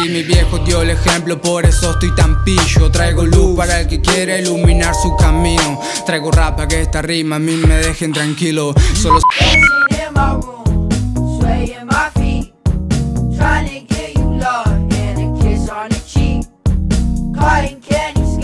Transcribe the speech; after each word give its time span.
Si 0.00 0.08
mi 0.10 0.22
viejo 0.22 0.58
dio 0.58 0.82
el 0.82 0.90
ejemplo, 0.90 1.40
por 1.42 1.66
eso 1.66 1.90
estoy 1.90 2.14
tan 2.14 2.44
pillo. 2.44 2.88
Traigo 2.88 3.24
luz 3.24 3.56
para 3.56 3.80
el 3.80 3.88
que 3.88 4.00
quiera 4.00 4.38
iluminar 4.38 4.94
su 4.94 5.16
camino. 5.16 5.80
Traigo 6.06 6.30
rap 6.30 6.54
para 6.54 6.68
que 6.68 6.82
esta 6.82 7.02
rima 7.02 7.34
a 7.36 7.38
mí 7.40 7.56
me 7.56 7.74
dejen 7.78 8.12
tranquilo. 8.12 8.74
Solo. 8.94 9.18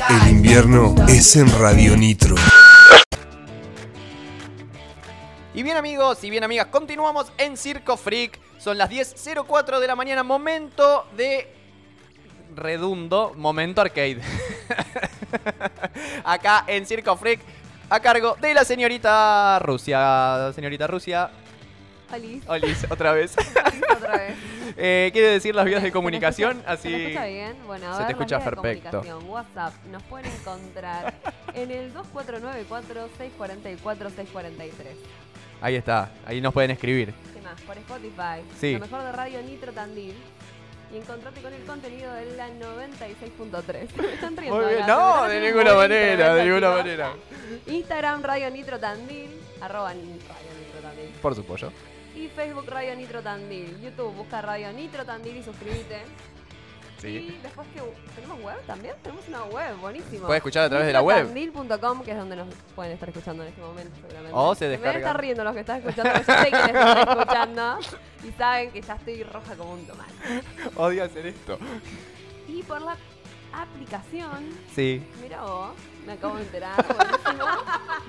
El 0.09 0.29
invierno 0.29 0.95
es 1.07 1.37
en 1.37 1.49
Radio 1.61 1.97
Nitro. 1.97 2.35
Y 5.55 5.63
bien 5.63 5.77
amigos 5.77 6.19
y 6.25 6.31
bien 6.31 6.43
amigas, 6.43 6.67
continuamos 6.67 7.31
en 7.39 7.57
Circo 7.57 7.97
Freak. 7.97 8.44
Son 8.65 8.79
las 8.79 8.89
10.04 8.89 9.79
de 9.79 9.87
la 9.87 9.95
mañana, 9.95 10.23
momento 10.23 11.07
de... 11.15 11.47
Redundo, 12.57 13.35
momento 13.37 13.83
arcade. 13.83 14.23
Acá 16.25 16.65
en 16.67 16.87
Circo 16.87 17.15
Freak, 17.17 17.41
a 17.91 18.01
cargo 18.01 18.37
de 18.41 18.55
la 18.55 18.65
señorita 18.65 19.59
Rusia. 19.59 20.51
Señorita 20.55 20.87
Rusia, 20.87 21.31
Olis. 22.11 22.43
Olis, 22.49 22.87
otra 22.91 23.13
vez. 23.13 23.37
Otra 23.97 24.17
vez. 24.17 24.35
Eh, 24.77 25.11
¿Quiere 25.13 25.29
decir 25.29 25.55
las 25.55 25.67
vías 25.67 25.83
de 25.83 25.89
¿Se 25.89 25.91
me 25.91 25.93
comunicación? 25.93 26.57
escucha- 26.59 26.77
¿Se 26.79 26.89
Así. 26.89 26.95
escucha 27.05 27.27
bien? 27.27 27.57
Bueno, 27.67 27.91
a 27.91 27.93
se 27.93 27.99
ver, 27.99 28.07
te 28.09 28.13
las 28.13 28.13
escucha 28.13 28.39
de 28.39 28.45
perfecto. 28.45 28.91
comunicación. 28.91 29.31
WhatsApp 29.31 29.75
nos 29.93 30.03
pueden 30.05 30.33
encontrar 30.33 31.15
en 31.55 31.71
el 31.71 31.95
2494-644-643. 31.95 34.73
Ahí 35.65 35.77
está, 35.77 36.11
ahí 36.27 36.43
nos 36.43 36.53
pueden 36.53 36.73
escribir. 36.73 37.15
¿Qué 37.33 37.41
más? 37.41 37.59
Por 37.63 37.79
Spotify. 37.79 38.45
Sí. 38.61 38.75
Lo 38.75 38.81
mejor 38.81 39.03
de 39.03 39.13
Radio 39.13 39.41
Nitro 39.41 39.73
Tandil. 39.73 40.15
Y 40.93 40.99
encontrate 40.99 41.41
con 41.41 41.55
el 41.55 41.63
contenido 41.63 42.13
de 42.13 42.37
la 42.37 42.49
96.3. 42.49 43.97
Me 43.97 44.13
están 44.13 44.37
riendo. 44.37 44.61
Muy 44.61 44.75
bien, 44.75 44.87
no, 44.87 45.23
de 45.25 45.41
ninguna 45.41 45.73
manera, 45.73 46.35
de 46.35 46.45
ninguna 46.45 46.69
manera. 46.69 47.13
Instagram 47.67 48.23
Radio 48.23 48.51
Nitro 48.51 48.79
Tandil. 48.79 49.41
Arroba 49.63 49.89
Radio 49.89 50.03
Nitro 50.05 50.81
Tandil. 50.83 51.09
Por 51.23 51.35
supuesto. 51.35 51.73
Y 52.15 52.29
Facebook 52.29 52.67
Radio 52.69 52.95
Nitro 52.95 53.23
Tandil. 53.23 53.81
YouTube 53.81 54.13
busca 54.13 54.43
Radio 54.43 54.71
Nitro 54.71 55.07
Tandil 55.07 55.39
y 55.39 55.43
suscríbete. 55.43 56.03
Sí. 57.05 57.37
Y 57.39 57.41
después 57.43 57.69
que 57.75 57.81
tenemos 58.15 58.41
web 58.41 58.57
también, 58.67 58.95
tenemos 59.03 59.29
una 59.29 59.45
web, 59.45 59.77
buenísimo. 59.77 60.27
Puedes 60.27 60.39
escuchar 60.41 60.65
a 60.65 60.69
través 60.71 60.87
de 60.87 60.93
la 60.95 61.03
web. 61.03 61.31
Nitrotandil.com, 61.35 62.03
que 62.03 62.11
es 62.13 62.17
donde 62.17 62.37
nos 62.37 62.49
pueden 62.75 62.93
estar 62.93 63.09
escuchando 63.11 63.43
en 63.43 63.51
este 63.51 63.61
momento, 63.61 63.95
seguramente. 64.01 64.33
O 64.33 64.55
se 64.55 64.65
Me 64.65 64.71
descargan. 64.71 65.01
estar 65.03 65.21
riendo 65.21 65.45
los 65.45 65.53
que 65.55 65.61
están 65.61 65.79
escuchando, 65.81 66.13
yo 66.15 66.25
sé 66.25 66.51
que 66.51 66.57
están 66.57 67.09
escuchando 67.09 67.79
y 68.27 68.33
saben 68.33 68.71
que 68.71 68.81
ya 68.81 68.95
estoy 68.95 69.23
roja 69.25 69.55
como 69.55 69.73
un 69.75 69.87
tomate. 69.87 70.13
Odio 70.77 71.05
hacer 71.05 71.27
esto. 71.27 71.59
Y 72.49 72.63
por 72.63 72.81
la 72.81 72.97
aplicación, 73.53 74.49
Sí. 74.75 75.07
mira 75.23 75.43
vos, 75.43 75.73
me 76.07 76.13
acabo 76.15 76.37
de 76.37 76.43
enterar, 76.43 76.75
buenísimo. 76.87 77.47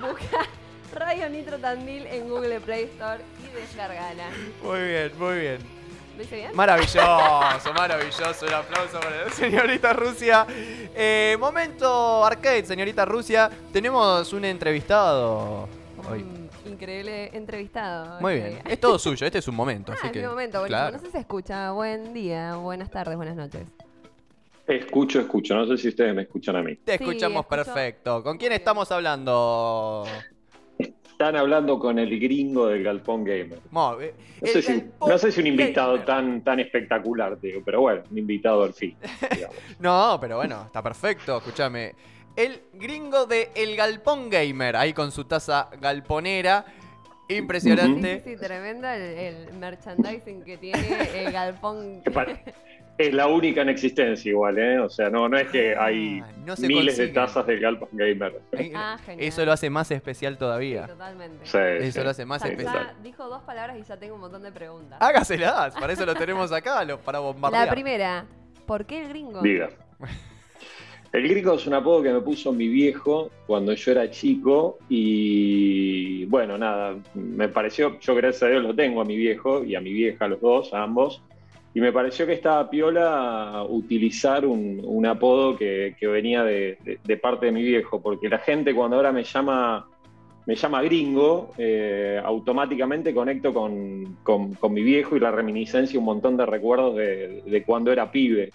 Busca 0.00 0.38
Radio 0.94 1.28
Nitro 1.28 1.58
Tandil 1.58 2.06
en 2.06 2.28
Google 2.28 2.60
Play 2.60 2.84
Store 2.84 3.20
y 3.44 3.54
descargala. 3.54 4.28
Muy 4.62 4.80
bien, 4.80 5.12
muy 5.18 5.38
bien. 5.38 5.75
¿Lo 6.16 6.22
hice 6.22 6.36
bien? 6.36 6.50
Maravilloso, 6.54 7.72
maravilloso. 7.74 8.46
Un 8.46 8.52
aplauso 8.54 9.00
para 9.00 9.24
la 9.24 9.30
señorita 9.30 9.92
Rusia. 9.92 10.46
Eh, 10.94 11.36
momento 11.38 12.24
arcade, 12.24 12.64
señorita 12.64 13.04
Rusia. 13.04 13.50
Tenemos 13.72 14.32
un 14.32 14.44
entrevistado 14.46 15.68
hoy. 16.10 16.22
Un 16.64 16.72
increíble 16.72 17.30
entrevistado. 17.36 18.18
Muy 18.20 18.34
bien. 18.36 18.50
día. 18.50 18.62
Es 18.68 18.80
todo 18.80 18.98
suyo, 18.98 19.26
este 19.26 19.38
es 19.38 19.48
un 19.48 19.54
momento. 19.56 19.92
Ah, 19.92 19.96
así 19.98 20.06
es 20.06 20.12
que, 20.12 20.20
mi 20.22 20.26
momento, 20.26 20.64
claro. 20.64 20.92
No 20.96 20.98
sé 21.00 21.06
si 21.06 21.12
se 21.12 21.18
escucha. 21.18 21.70
Buen 21.72 22.14
día, 22.14 22.56
buenas 22.56 22.90
tardes, 22.90 23.16
buenas 23.16 23.36
noches. 23.36 23.62
Escucho, 24.66 25.20
escucho. 25.20 25.54
No 25.54 25.66
sé 25.66 25.76
si 25.76 25.88
ustedes 25.88 26.14
me 26.14 26.22
escuchan 26.22 26.56
a 26.56 26.62
mí. 26.62 26.74
Te 26.76 26.96
Sí, 26.98 27.04
escuchamos 27.04 27.42
escucho. 27.44 27.64
perfecto. 27.64 28.22
¿Con 28.24 28.36
quién 28.38 28.52
estamos 28.52 28.90
hablando? 28.90 30.04
Están 31.18 31.34
hablando 31.34 31.78
con 31.78 31.98
el 31.98 32.20
gringo 32.20 32.66
del 32.66 32.82
Galpón 32.84 33.24
Gamer. 33.24 33.58
Eh, 34.02 34.14
No 34.42 34.46
sé, 34.46 34.60
si, 34.60 34.72
Galpón 34.74 35.08
no 35.08 35.16
sé 35.16 35.32
si 35.32 35.40
un 35.40 35.46
invitado 35.46 35.92
Gamer. 35.92 36.04
tan, 36.04 36.44
tan 36.44 36.60
espectacular, 36.60 37.40
digo, 37.40 37.62
pero 37.64 37.80
bueno, 37.80 38.02
un 38.10 38.18
invitado 38.18 38.64
al 38.64 38.74
fin. 38.74 38.94
No, 39.78 40.18
pero 40.20 40.36
bueno, 40.36 40.64
está 40.66 40.82
perfecto, 40.82 41.38
escúchame. 41.38 41.94
El 42.36 42.60
gringo 42.74 43.24
de 43.24 43.48
El 43.54 43.76
Galpón 43.76 44.28
Gamer, 44.28 44.76
ahí 44.76 44.92
con 44.92 45.10
su 45.10 45.24
taza 45.24 45.70
galponera. 45.80 46.66
Impresionante. 47.30 48.22
sí, 48.22 48.34
sí, 48.34 48.36
tremendo 48.36 48.86
el, 48.86 49.00
el 49.00 49.52
merchandising 49.54 50.44
que 50.44 50.58
tiene 50.58 50.98
el 51.14 51.32
galpón. 51.32 52.02
Para- 52.12 52.38
Es 52.98 53.12
la 53.12 53.26
única 53.26 53.60
en 53.60 53.68
existencia 53.68 54.30
igual, 54.30 54.58
¿eh? 54.58 54.78
O 54.78 54.88
sea, 54.88 55.10
no, 55.10 55.28
no 55.28 55.36
es 55.36 55.48
que 55.48 55.76
hay 55.76 56.20
Ah, 56.24 56.30
no 56.46 56.56
se 56.56 56.66
miles 56.66 56.96
de 56.96 57.08
tazas 57.08 57.46
del 57.46 57.60
Galpón 57.60 57.90
Gamer. 57.92 58.40
Ah, 58.74 58.96
genial. 59.04 59.28
Eso 59.28 59.44
lo 59.44 59.52
hace 59.52 59.68
más 59.68 59.90
especial 59.90 60.32
Sí, 60.34 60.38
todavía. 60.38 60.86
totalmente. 60.86 61.44
Sí, 61.44 61.58
Eso 61.58 61.98
sí. 61.98 62.04
lo 62.04 62.10
hace 62.10 62.24
más 62.24 62.42
especial. 62.42 62.94
ya 62.96 63.02
dijo 63.02 63.28
dos 63.28 63.42
palabras 63.42 63.76
y 63.78 63.82
ya 63.82 63.98
tengo 63.98 64.14
un 64.14 64.22
montón 64.22 64.42
de 64.42 64.50
preguntas. 64.52 64.98
Hágaselas, 65.02 65.74
para 65.74 65.92
eso 65.92 66.06
lo 66.06 66.14
tenemos 66.14 66.50
acá, 66.52 66.82
lo- 66.84 66.98
para 66.98 67.18
bombardear. 67.18 67.66
La 67.66 67.72
primera, 67.72 68.24
¿por 68.66 68.86
qué 68.86 69.02
el 69.02 69.08
gringo? 69.10 69.42
Diga. 69.42 69.68
El 71.12 71.28
gringo 71.28 71.54
es 71.54 71.66
un 71.66 71.74
apodo 71.74 72.02
que 72.02 72.12
me 72.12 72.20
puso 72.20 72.52
mi 72.52 72.68
viejo 72.68 73.30
cuando 73.46 73.72
yo 73.74 73.92
era 73.92 74.10
chico 74.10 74.78
y 74.88 76.24
bueno, 76.26 76.58
nada, 76.58 76.96
me 77.14 77.48
pareció, 77.48 77.98
yo 78.00 78.14
gracias 78.14 78.42
a 78.42 78.46
Dios 78.48 78.62
lo 78.62 78.74
tengo 78.74 79.00
a 79.00 79.04
mi 79.04 79.16
viejo 79.16 79.64
y 79.64 79.74
a 79.76 79.80
mi 79.80 79.92
vieja, 79.92 80.26
los 80.28 80.40
dos, 80.40 80.74
a 80.74 80.82
ambos, 80.82 81.22
y 81.76 81.80
me 81.82 81.92
pareció 81.92 82.24
que 82.26 82.32
estaba 82.32 82.70
piola 82.70 83.62
utilizar 83.68 84.46
un, 84.46 84.80
un 84.82 85.04
apodo 85.04 85.58
que, 85.58 85.94
que 86.00 86.06
venía 86.06 86.42
de, 86.42 86.78
de- 86.82 86.98
de 87.04 87.16
parte 87.18 87.44
de 87.44 87.52
mi 87.52 87.62
viejo, 87.62 88.00
porque 88.00 88.30
la 88.30 88.38
gente 88.38 88.74
cuando 88.74 88.96
ahora 88.96 89.12
me 89.12 89.24
llama, 89.24 89.86
me 90.46 90.54
llama 90.56 90.80
gringo, 90.82 91.50
eh, 91.58 92.18
automáticamente 92.24 93.12
conecto 93.12 93.52
con, 93.52 94.16
con- 94.22 94.54
con 94.54 94.72
mi 94.72 94.82
viejo 94.82 95.18
y 95.18 95.20
la 95.20 95.30
reminiscencia, 95.30 95.98
un 95.98 96.06
montón 96.06 96.38
de 96.38 96.46
recuerdos 96.46 96.96
de, 96.96 97.42
de 97.44 97.62
cuando 97.62 97.92
era 97.92 98.10
pibe. 98.10 98.52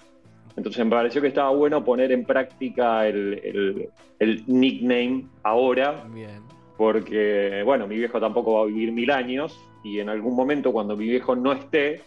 Entonces 0.57 0.83
me 0.83 0.89
pareció 0.89 1.21
que 1.21 1.27
estaba 1.27 1.51
bueno 1.51 1.85
poner 1.85 2.11
en 2.11 2.25
práctica 2.25 3.07
el, 3.07 3.39
el- 3.43 3.89
el 4.17 4.43
nickname 4.47 5.27
ahora, 5.43 6.05
Bien. 6.11 6.41
porque, 6.75 7.61
bueno, 7.65 7.85
mi 7.85 7.97
viejo 7.97 8.19
tampoco 8.19 8.53
va 8.53 8.61
a 8.63 8.65
vivir 8.65 8.91
mil 8.91 9.11
años 9.11 9.55
y 9.83 9.99
en 9.99 10.09
algún 10.09 10.35
momento 10.35 10.71
cuando 10.73 10.97
mi 10.97 11.05
viejo 11.05 11.35
no 11.35 11.51
esté, 11.53 12.01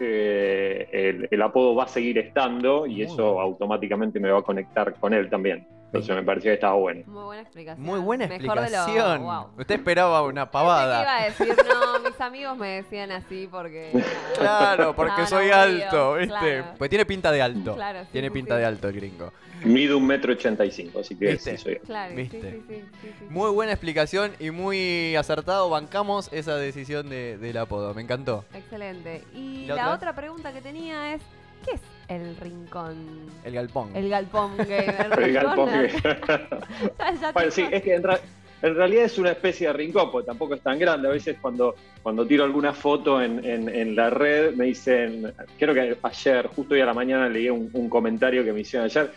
eh, 0.00 0.88
el, 0.92 1.28
el 1.30 1.42
apodo 1.42 1.74
va 1.74 1.84
a 1.84 1.88
seguir 1.88 2.18
estando 2.18 2.86
y 2.86 2.94
Muy 2.94 3.02
eso 3.02 3.32
bien. 3.32 3.42
automáticamente 3.44 4.20
me 4.20 4.30
va 4.30 4.38
a 4.40 4.42
conectar 4.42 4.94
con 4.94 5.12
él 5.12 5.28
también. 5.28 5.66
Entonces 5.86 6.14
me 6.16 6.22
pareció 6.24 6.50
que 6.50 6.54
estaba 6.54 6.74
bueno. 6.74 7.02
Muy 7.06 7.22
buena 7.24 7.42
explicación. 7.42 7.86
Muy 7.86 8.00
buena 8.00 8.26
Mejor 8.26 8.40
de 8.40 8.46
lo- 8.46 8.62
explicación. 8.76 9.22
wow. 9.22 9.46
Usted 9.58 9.74
esperaba 9.76 10.22
una 10.22 10.32
que 10.32 10.38
iba 10.40 10.50
pavada. 10.50 11.16
a 11.16 11.24
decir, 11.24 11.56
no, 11.68 12.00
mis 12.00 12.20
amigos 12.20 12.56
me 12.58 12.68
decían 12.68 13.12
así 13.12 13.48
porque... 13.50 13.92
Claro, 14.38 14.94
porque 14.94 15.26
soy 15.26 15.50
alto, 15.50 16.14
¿viste? 16.14 16.28
claro. 16.38 16.64
Pues 16.76 16.90
tiene 16.90 17.06
pinta 17.06 17.32
de 17.32 17.40
alto. 17.42 17.74
Claro, 17.74 18.00
sí, 18.02 18.08
tiene 18.12 18.28
sí, 18.28 18.34
pinta 18.34 18.54
sí. 18.54 18.60
de 18.60 18.66
alto 18.66 18.88
el 18.88 18.94
gringo. 18.94 19.32
Mido 19.64 19.96
un 19.96 20.06
metro 20.06 20.32
ochenta 20.34 20.64
y 20.66 20.70
cinco, 20.70 20.98
así 21.00 21.16
que 21.16 21.28
¿Viste? 21.32 21.56
sí 21.56 21.62
soy. 21.62 21.76
Claro, 21.76 22.10
sí, 22.10 22.16
¿Viste? 22.16 22.40
sí, 22.42 22.62
sí, 22.68 22.84
sí, 23.00 23.14
sí. 23.18 23.24
Muy 23.30 23.50
buena 23.52 23.72
explicación 23.72 24.32
y 24.38 24.50
muy 24.50 25.16
acertado. 25.16 25.70
Bancamos 25.70 26.30
esa 26.32 26.56
decisión 26.56 27.08
de- 27.08 27.38
del 27.38 27.56
apodo. 27.56 27.94
Me 27.94 28.02
encantó. 28.02 28.44
Excelente. 28.52 29.24
Y 29.34 29.64
¿La 29.66 29.76
la, 29.76 29.82
otra? 29.84 29.94
otra? 29.94 30.12
pregunta 30.14 30.52
que 30.52 30.60
tenía 30.60 31.14
es, 31.14 31.22
¿qué 31.64 31.72
es 31.72 31.80
el 32.08 32.36
rincón? 32.36 32.96
El 33.44 33.54
galpón. 33.54 33.90
El 33.96 34.08
galpón 34.08 34.56
gamer. 34.56 35.08
El 35.22 35.32
galpón 35.32 35.68
ya- 36.04 37.14
ya 37.20 37.32
Bueno, 37.32 37.50
sí, 37.50 37.64
es 37.70 37.82
que 37.82 37.94
en, 37.94 38.02
ra- 38.02 38.20
en 38.62 38.74
realidad 38.74 39.04
es 39.04 39.18
una 39.18 39.32
especie 39.32 39.66
de 39.66 39.72
rincón, 39.72 40.10
porque 40.10 40.26
tampoco 40.26 40.54
es 40.54 40.60
tan 40.60 40.78
grande. 40.78 41.08
A 41.08 41.10
veces 41.12 41.36
cuando, 41.40 41.74
cuando 42.02 42.26
tiro 42.26 42.44
alguna 42.44 42.72
foto 42.72 43.20
en, 43.20 43.44
en- 43.44 43.68
en 43.68 43.94
la 43.96 44.10
red 44.10 44.54
me 44.54 44.66
dicen, 44.66 45.32
creo 45.58 45.74
que 45.74 45.96
ayer, 46.02 46.46
justo 46.48 46.74
hoy 46.74 46.80
a 46.80 46.86
la 46.86 46.94
mañana 46.94 47.28
leí 47.28 47.50
un, 47.50 47.68
un 47.72 47.88
comentario 47.88 48.44
que 48.44 48.52
me 48.52 48.60
hicieron 48.60 48.86
ayer, 48.86 49.10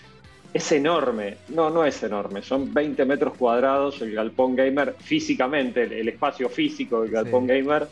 es 0.51 0.71
enorme. 0.71 1.37
No, 1.49 1.69
no 1.69 1.85
es 1.85 2.01
enorme, 2.01 2.41
son 2.41 2.73
20 2.73 3.05
metros 3.05 3.35
cuadrados 3.37 4.01
el 4.01 4.13
galpón 4.15 4.55
gamer 4.55 4.95
físicamente, 4.99 5.83
el, 5.83 5.93
el 5.93 6.09
espacio 6.09 6.49
físico 6.49 7.01
del 7.01 7.11
galpón 7.11 7.43
Sí. 7.43 7.47
gamer. 7.53 7.87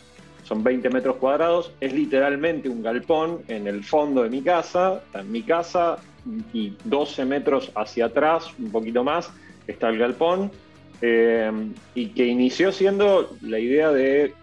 Son 0.48 0.64
20 0.64 0.90
metros 0.90 1.18
cuadrados, 1.18 1.74
es 1.82 1.92
literalmente 1.92 2.70
un 2.70 2.82
galpón 2.82 3.42
en 3.50 3.68
el 3.68 3.84
fondo 3.84 4.24
de 4.24 4.30
mi 4.30 4.42
casa, 4.42 5.04
en 5.14 5.30
mi 5.30 5.44
casa, 5.44 5.98
y 6.54 6.74
12 6.86 7.26
metros 7.26 7.70
hacia 7.76 8.06
atrás, 8.06 8.54
un 8.58 8.72
poquito 8.72 9.04
más, 9.04 9.30
está 9.68 9.90
el 9.90 9.98
galpón, 9.98 10.50
eh, 11.02 11.52
y 11.96 12.08
que 12.08 12.26
inició 12.26 12.72
siendo 12.72 13.36
la 13.42 13.60
idea 13.60 13.92
de 13.92 14.34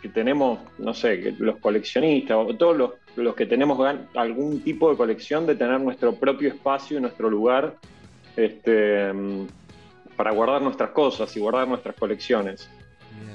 que 0.00 0.08
tenemos, 0.08 0.58
no 0.78 0.94
sé, 0.94 1.20
que 1.20 1.34
los 1.38 1.58
coleccionistas 1.58 2.36
o 2.38 2.54
todos 2.56 2.94
los, 3.14 3.34
que 3.34 3.44
tenemos 3.44 3.78
algún 4.14 4.62
tipo 4.62 4.90
de 4.90 4.96
colección, 4.96 5.46
de 5.46 5.54
tener 5.54 5.80
nuestro 5.80 6.14
propio 6.14 6.48
espacio 6.48 6.96
y 6.96 7.00
nuestro 7.02 7.28
lugar 7.28 7.76
este, 8.36 9.12
para 10.16 10.32
guardar 10.32 10.62
nuestras 10.62 10.90
cosas 10.90 11.34
y 11.36 11.40
guardar 11.40 11.68
nuestras 11.68 11.94
colecciones. 11.96 12.70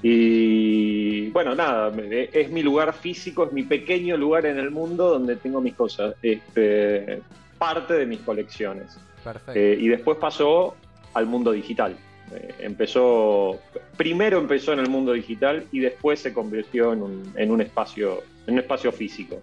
Y 0.03 1.29
bueno, 1.29 1.53
nada, 1.53 1.93
es 2.11 2.49
mi 2.49 2.63
lugar 2.63 2.93
físico, 2.93 3.45
es 3.45 3.51
mi 3.51 3.63
pequeño 3.63 4.17
lugar 4.17 4.45
en 4.45 4.57
el 4.57 4.71
mundo 4.71 5.09
donde 5.09 5.35
tengo 5.35 5.61
mis 5.61 5.75
cosas, 5.75 6.15
este, 6.21 7.21
parte 7.57 7.93
de 7.93 8.05
mis 8.05 8.19
colecciones. 8.21 8.97
Perfecto. 9.23 9.59
Eh, 9.59 9.77
y 9.79 9.87
después 9.87 10.17
pasó 10.17 10.75
al 11.13 11.27
mundo 11.27 11.51
digital. 11.51 11.95
Eh, 12.33 12.55
empezó, 12.59 13.59
primero 13.97 14.39
empezó 14.39 14.73
en 14.73 14.79
el 14.79 14.89
mundo 14.89 15.13
digital 15.13 15.65
y 15.71 15.79
después 15.79 16.19
se 16.19 16.33
convirtió 16.33 16.93
en 16.93 17.03
un, 17.03 17.33
en 17.35 17.51
un 17.51 17.61
espacio, 17.61 18.23
en 18.47 18.53
un 18.53 18.59
espacio 18.59 18.91
físico. 18.91 19.41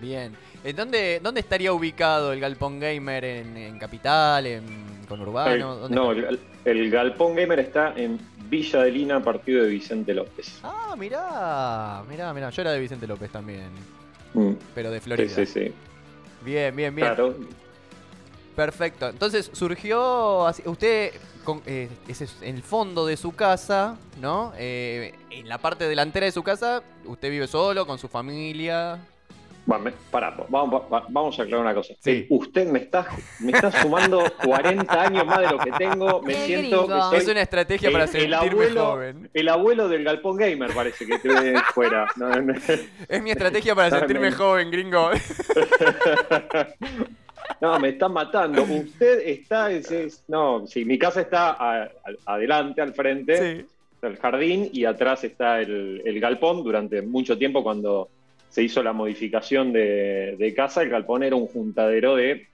Bien. 0.00 0.34
¿En 0.64 0.76
dónde, 0.76 1.20
¿Dónde 1.22 1.40
estaría 1.40 1.72
ubicado 1.72 2.32
el 2.32 2.40
Galpón 2.40 2.80
Gamer? 2.80 3.24
¿En, 3.24 3.56
en 3.56 3.78
Capital? 3.78 4.46
¿En 4.46 4.64
Conurbano? 5.08 5.74
El- 5.74 5.80
¿Dónde 5.80 5.94
no, 5.96 6.12
el, 6.12 6.38
el 6.64 6.90
Galpón 6.90 7.34
Gamer 7.36 7.60
está 7.60 7.92
en 7.96 8.18
Villa 8.48 8.82
de 8.82 8.90
Lina, 8.90 9.22
partido 9.22 9.62
de 9.64 9.70
Vicente 9.70 10.12
López. 10.12 10.58
Ah, 10.62 10.94
mirá, 10.98 12.02
mirá, 12.08 12.32
mirá. 12.34 12.50
Yo 12.50 12.62
era 12.62 12.72
de 12.72 12.80
Vicente 12.80 13.06
López 13.06 13.30
también, 13.30 13.68
Mm, 14.34 14.52
pero 14.74 14.90
de 14.90 14.98
sí, 15.00 15.04
Florida. 15.04 15.34
sí, 15.34 15.46
sí. 15.46 15.72
Bien, 16.44 16.74
bien, 16.74 16.94
bien. 16.94 17.08
Claro. 17.08 17.34
Perfecto. 18.56 19.08
Entonces 19.08 19.50
surgió 19.52 20.46
así. 20.46 20.62
Usted, 20.66 21.12
con, 21.44 21.62
eh, 21.66 21.88
ese 22.08 22.24
es 22.24 22.36
en 22.42 22.56
el 22.56 22.62
fondo 22.62 23.06
de 23.06 23.16
su 23.16 23.32
casa, 23.32 23.96
¿no? 24.20 24.52
Eh, 24.58 25.14
en 25.30 25.48
la 25.48 25.58
parte 25.58 25.88
delantera 25.88 26.26
de 26.26 26.32
su 26.32 26.42
casa, 26.42 26.82
usted 27.06 27.30
vive 27.30 27.46
solo, 27.46 27.86
con 27.86 27.98
su 27.98 28.08
familia. 28.08 28.98
Pará, 30.10 30.34
vamos, 30.48 30.82
va- 30.92 31.06
vamos 31.08 31.38
a 31.38 31.42
aclarar 31.42 31.64
una 31.66 31.74
cosa. 31.74 31.94
Sí. 32.00 32.10
Eh, 32.10 32.26
Usted 32.30 32.66
me 32.68 32.80
está, 32.80 33.06
me 33.40 33.52
está 33.52 33.70
sumando 33.82 34.22
40 34.44 35.02
años 35.02 35.24
más 35.26 35.38
de 35.40 35.46
lo 35.50 35.58
que 35.58 35.70
tengo. 35.72 36.20
Me 36.22 36.34
Qué 36.34 36.46
siento 36.46 36.86
que 36.86 36.92
gringo. 36.92 37.10
soy 37.10 37.18
Es 37.18 37.28
una 37.28 37.42
estrategia 37.42 37.88
el- 37.88 37.92
para 37.92 38.04
el 38.04 38.10
sentirme 38.10 38.36
abuelo- 38.66 38.86
joven. 38.86 39.30
el 39.32 39.48
abuelo 39.48 39.88
del 39.88 40.04
Galpón 40.04 40.36
Gamer, 40.36 40.72
parece 40.74 41.06
que 41.06 41.18
te 41.18 41.28
ve 41.28 41.60
fuera. 41.74 42.06
No, 42.16 42.28
no. 42.30 42.54
Es 43.08 43.22
mi 43.22 43.30
estrategia 43.30 43.74
para 43.74 43.90
sentirme 43.98 44.32
joven, 44.32 44.70
gringo. 44.70 45.10
No, 47.60 47.78
me 47.78 47.90
están 47.90 48.12
matando. 48.12 48.62
Usted 48.62 49.20
está. 49.26 49.70
es- 49.70 49.90
es- 49.90 50.24
no, 50.28 50.66
sí, 50.66 50.84
mi 50.84 50.98
casa 50.98 51.20
está 51.20 51.50
a- 51.50 51.82
a- 51.84 51.90
adelante, 52.34 52.80
al 52.80 52.94
frente, 52.94 53.36
Sí. 53.36 53.66
está 53.94 54.06
el 54.06 54.16
jardín, 54.16 54.70
y 54.72 54.84
atrás 54.86 55.24
está 55.24 55.60
el, 55.60 56.00
el 56.04 56.20
galpón. 56.20 56.62
Durante 56.62 57.02
mucho 57.02 57.36
tiempo, 57.36 57.62
cuando 57.62 58.08
se 58.50 58.62
hizo 58.62 58.82
la 58.82 58.92
modificación 58.92 59.72
de, 59.72 60.36
de 60.36 60.54
casa, 60.54 60.82
el 60.82 60.90
galpón 60.90 61.22
era 61.22 61.36
un 61.36 61.46
juntadero 61.46 62.16
de 62.16 62.46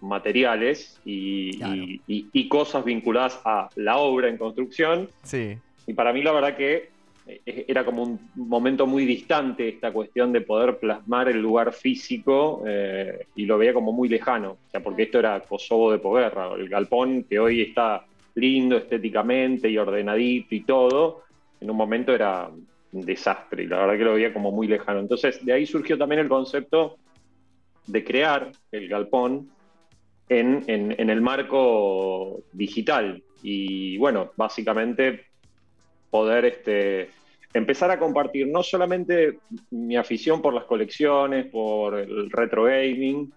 materiales 0.00 1.00
y, 1.04 1.56
Claro. 1.56 1.74
y- 1.74 2.00
y- 2.06 2.26
y 2.32 2.48
cosas 2.48 2.84
vinculadas 2.84 3.40
a 3.44 3.70
la 3.76 3.96
obra 3.96 4.28
en 4.28 4.36
construcción. 4.36 5.08
Sí. 5.22 5.56
Y 5.86 5.94
para 5.94 6.12
mí 6.12 6.22
la 6.22 6.32
verdad 6.32 6.56
que 6.56 6.90
eh, 7.26 7.64
era 7.68 7.84
como 7.86 8.02
un 8.02 8.20
momento 8.34 8.86
muy 8.86 9.06
distante 9.06 9.68
esta 9.68 9.92
cuestión 9.92 10.30
de 10.32 10.42
poder 10.42 10.76
plasmar 10.78 11.28
el 11.30 11.40
lugar 11.40 11.72
físico 11.72 12.62
eh, 12.66 13.26
y 13.34 13.46
lo 13.46 13.56
veía 13.56 13.72
como 13.72 13.92
muy 13.92 14.08
lejano, 14.10 14.50
o 14.52 14.70
sea, 14.70 14.82
porque 14.82 15.04
esto 15.04 15.18
era 15.20 15.40
Kosovo 15.40 15.90
de 15.92 15.98
posguerra, 15.98 16.50
el 16.54 16.68
galpón 16.68 17.24
que 17.24 17.38
hoy 17.38 17.62
está 17.62 18.04
lindo 18.34 18.76
estéticamente 18.76 19.70
y 19.70 19.78
ordenadito 19.78 20.54
y 20.54 20.60
todo, 20.64 21.22
en 21.62 21.70
un 21.70 21.76
momento 21.78 22.12
era 22.14 22.50
desastre 23.02 23.64
y 23.64 23.66
la 23.66 23.78
verdad 23.78 23.98
que 23.98 24.04
lo 24.04 24.14
veía 24.14 24.32
como 24.32 24.52
muy 24.52 24.66
lejano. 24.68 25.00
Entonces 25.00 25.44
de 25.44 25.52
ahí 25.52 25.66
surgió 25.66 25.98
también 25.98 26.20
el 26.20 26.28
concepto 26.28 26.98
de 27.86 28.04
crear 28.04 28.52
el 28.72 28.88
galpón 28.88 29.50
en, 30.28 30.64
en- 30.68 31.10
el 31.10 31.20
marco 31.22 32.44
digital. 32.52 33.22
Y 33.42 33.98
bueno, 33.98 34.32
básicamente 34.36 35.26
poder 36.10 36.44
este, 36.46 37.10
empezar 37.52 37.90
a 37.90 37.98
compartir 37.98 38.48
no 38.48 38.62
solamente 38.62 39.40
mi 39.70 39.96
afición 39.96 40.40
por 40.42 40.54
las 40.54 40.64
colecciones, 40.64 41.46
por 41.50 41.98
el 41.98 42.30
retro 42.30 42.64
gaming, 42.64 43.32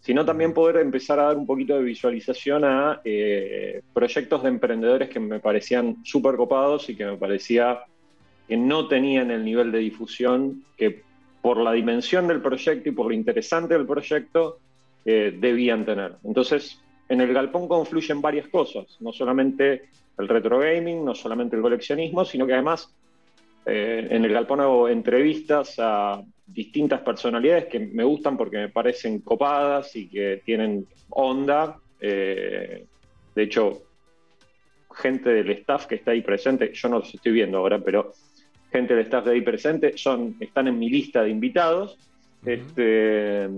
sino 0.00 0.24
también 0.24 0.52
poder 0.54 0.78
empezar 0.78 1.20
a 1.20 1.24
dar 1.24 1.36
un 1.36 1.46
poquito 1.46 1.76
de 1.76 1.84
visualización 1.84 2.64
a 2.64 3.00
eh, 3.04 3.82
proyectos 3.92 4.42
de 4.42 4.48
emprendedores 4.48 5.08
que 5.08 5.20
me 5.20 5.40
parecían 5.40 5.98
súper 6.04 6.36
copados 6.36 6.88
y 6.90 6.96
que 6.96 7.06
me 7.06 7.18
parecía 7.18 7.80
que 8.52 8.56
no 8.58 8.86
tenían 8.86 9.30
el 9.30 9.46
nivel 9.46 9.72
de 9.72 9.78
difusión 9.78 10.62
que 10.76 11.00
por 11.40 11.56
la 11.56 11.72
dimensión 11.72 12.28
del 12.28 12.42
proyecto 12.42 12.86
y 12.86 12.92
por 12.92 13.06
lo 13.06 13.14
interesante 13.14 13.72
del 13.72 13.86
proyecto 13.86 14.58
eh, 15.06 15.34
debían 15.40 15.86
tener. 15.86 16.16
Entonces, 16.22 16.78
en 17.08 17.22
el 17.22 17.32
galpón 17.32 17.66
confluyen 17.66 18.20
varias 18.20 18.48
cosas, 18.48 18.98
no 19.00 19.10
solamente 19.10 19.84
el 20.18 20.28
retro 20.28 20.58
gaming, 20.58 21.02
no 21.02 21.14
solamente 21.14 21.56
el 21.56 21.62
coleccionismo, 21.62 22.26
sino 22.26 22.46
que 22.46 22.52
además 22.52 22.94
eh, 23.64 24.08
en 24.10 24.22
el 24.22 24.34
galpón 24.34 24.60
hago 24.60 24.86
entrevistas 24.86 25.76
a 25.78 26.22
distintas 26.46 27.00
personalidades 27.00 27.68
que 27.68 27.78
me 27.78 28.04
gustan 28.04 28.36
porque 28.36 28.58
me 28.58 28.68
parecen 28.68 29.20
copadas 29.20 29.96
y 29.96 30.10
que 30.10 30.42
tienen 30.44 30.86
onda. 31.08 31.78
Eh, 31.98 32.84
de 33.34 33.42
hecho, 33.42 33.80
gente 34.94 35.30
del 35.30 35.50
staff 35.52 35.86
que 35.86 35.94
está 35.94 36.10
ahí 36.10 36.20
presente, 36.20 36.70
yo 36.74 36.90
no 36.90 36.98
los 36.98 37.14
estoy 37.14 37.32
viendo 37.32 37.56
ahora, 37.56 37.78
pero 37.78 38.12
gente 38.72 38.94
del 38.94 39.04
staff 39.04 39.24
de 39.26 39.32
ahí 39.32 39.40
presente 39.42 39.96
son, 39.98 40.36
están 40.40 40.68
en 40.68 40.78
mi 40.78 40.88
lista 40.90 41.22
de 41.22 41.30
invitados. 41.30 41.98
Este, 42.44 43.48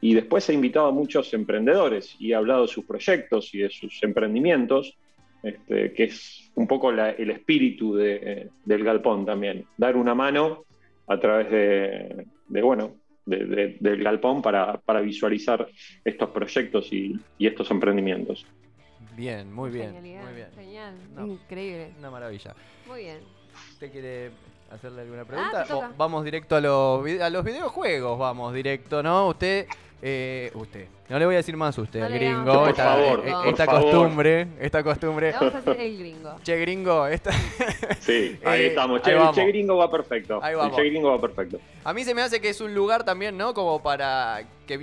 y 0.00 0.14
después 0.14 0.48
he 0.48 0.54
invitado 0.54 0.86
a 0.88 0.92
muchos 0.92 1.32
emprendedores 1.34 2.16
y 2.18 2.32
he 2.32 2.34
hablado 2.34 2.62
de 2.62 2.68
sus 2.68 2.84
proyectos 2.84 3.54
y 3.54 3.58
de 3.58 3.70
sus 3.70 4.02
emprendimientos, 4.02 4.96
este, 5.42 5.92
que 5.92 6.04
es 6.04 6.50
un 6.56 6.66
poco 6.66 6.90
la- 6.90 7.10
el 7.10 7.30
espíritu 7.30 7.94
de, 7.94 8.20
eh, 8.22 8.48
del 8.64 8.82
galpón 8.84 9.24
también. 9.24 9.64
Dar 9.76 9.96
una 9.96 10.14
mano 10.14 10.64
a 11.06 11.18
través 11.20 11.50
de, 11.50 12.26
de, 12.48 12.62
bueno, 12.62 12.94
de- 13.26 13.44
de- 13.46 13.76
del 13.78 14.02
galpón 14.02 14.42
para, 14.42 14.78
para 14.78 15.00
visualizar 15.00 15.68
estos 16.04 16.30
proyectos 16.30 16.92
y, 16.92 17.14
y 17.38 17.46
estos 17.46 17.70
emprendimientos. 17.70 18.44
Bien, 19.16 19.52
muy 19.52 19.70
bien. 19.70 19.92
Genialidad, 19.92 20.24
Muy 20.24 20.34
bien. 20.34 20.48
Genial. 20.56 20.94
No. 21.14 21.26
Increíble. 21.26 21.92
Una 21.98 22.10
maravilla. 22.10 22.54
Muy 22.88 23.02
bien. 23.02 23.18
¿Usted 23.72 23.90
quiere 23.92 24.30
hacerle 24.70 25.02
alguna 25.02 25.24
pregunta? 25.24 25.62
Ah, 25.62 25.64
toca. 25.64 25.88
O 25.88 25.92
vamos 25.96 26.24
directo 26.24 26.56
a 26.56 26.60
los, 26.60 27.20
a 27.20 27.30
los 27.30 27.44
videojuegos, 27.44 28.18
vamos 28.18 28.52
directo, 28.54 29.02
¿no? 29.02 29.28
Usted, 29.28 29.66
eh, 30.00 30.50
usted, 30.54 30.86
no 31.08 31.18
le 31.18 31.26
voy 31.26 31.34
a 31.34 31.38
decir 31.38 31.56
más 31.56 31.76
usted, 31.78 32.00
No 32.00 32.08
gringo, 32.08 32.40
digamos 32.40 32.56
Por 32.58 32.68
esta, 32.70 32.84
favor, 32.84 33.22
eh, 33.26 33.32
por 33.32 33.46
esta 33.48 33.64
favor. 33.66 33.82
costumbre, 33.82 34.46
esta 34.60 34.82
costumbre. 34.82 35.32
Vamos 35.32 35.54
a 35.54 35.58
hacer 35.58 35.80
el 35.80 35.98
gringo. 35.98 36.36
Che, 36.42 36.56
gringo, 36.60 37.06
esta... 37.06 37.30
Sí, 38.00 38.38
ahí 38.44 38.62
Eh, 38.62 38.66
estamos. 38.68 38.98
ahí 38.98 39.04
Che, 39.04 39.10
el 39.12 39.18
vamos. 39.18 39.36
Che 39.36 39.46
Gringo 39.46 39.76
va 39.76 39.90
perfecto. 39.90 40.40
Ahí 40.42 40.52
el 40.52 40.58
vamos. 40.58 40.76
Che 40.76 40.84
Gringo 40.84 41.10
va 41.10 41.20
perfecto. 41.20 41.60
A 41.84 41.92
mí 41.92 42.02
se 42.04 42.14
me 42.14 42.22
hace 42.22 42.40
que 42.40 42.48
es 42.48 42.60
un 42.60 42.74
lugar 42.74 43.04
también, 43.04 43.36
¿no? 43.36 43.54
Como 43.54 43.82
para 43.82 44.42
que 44.66 44.78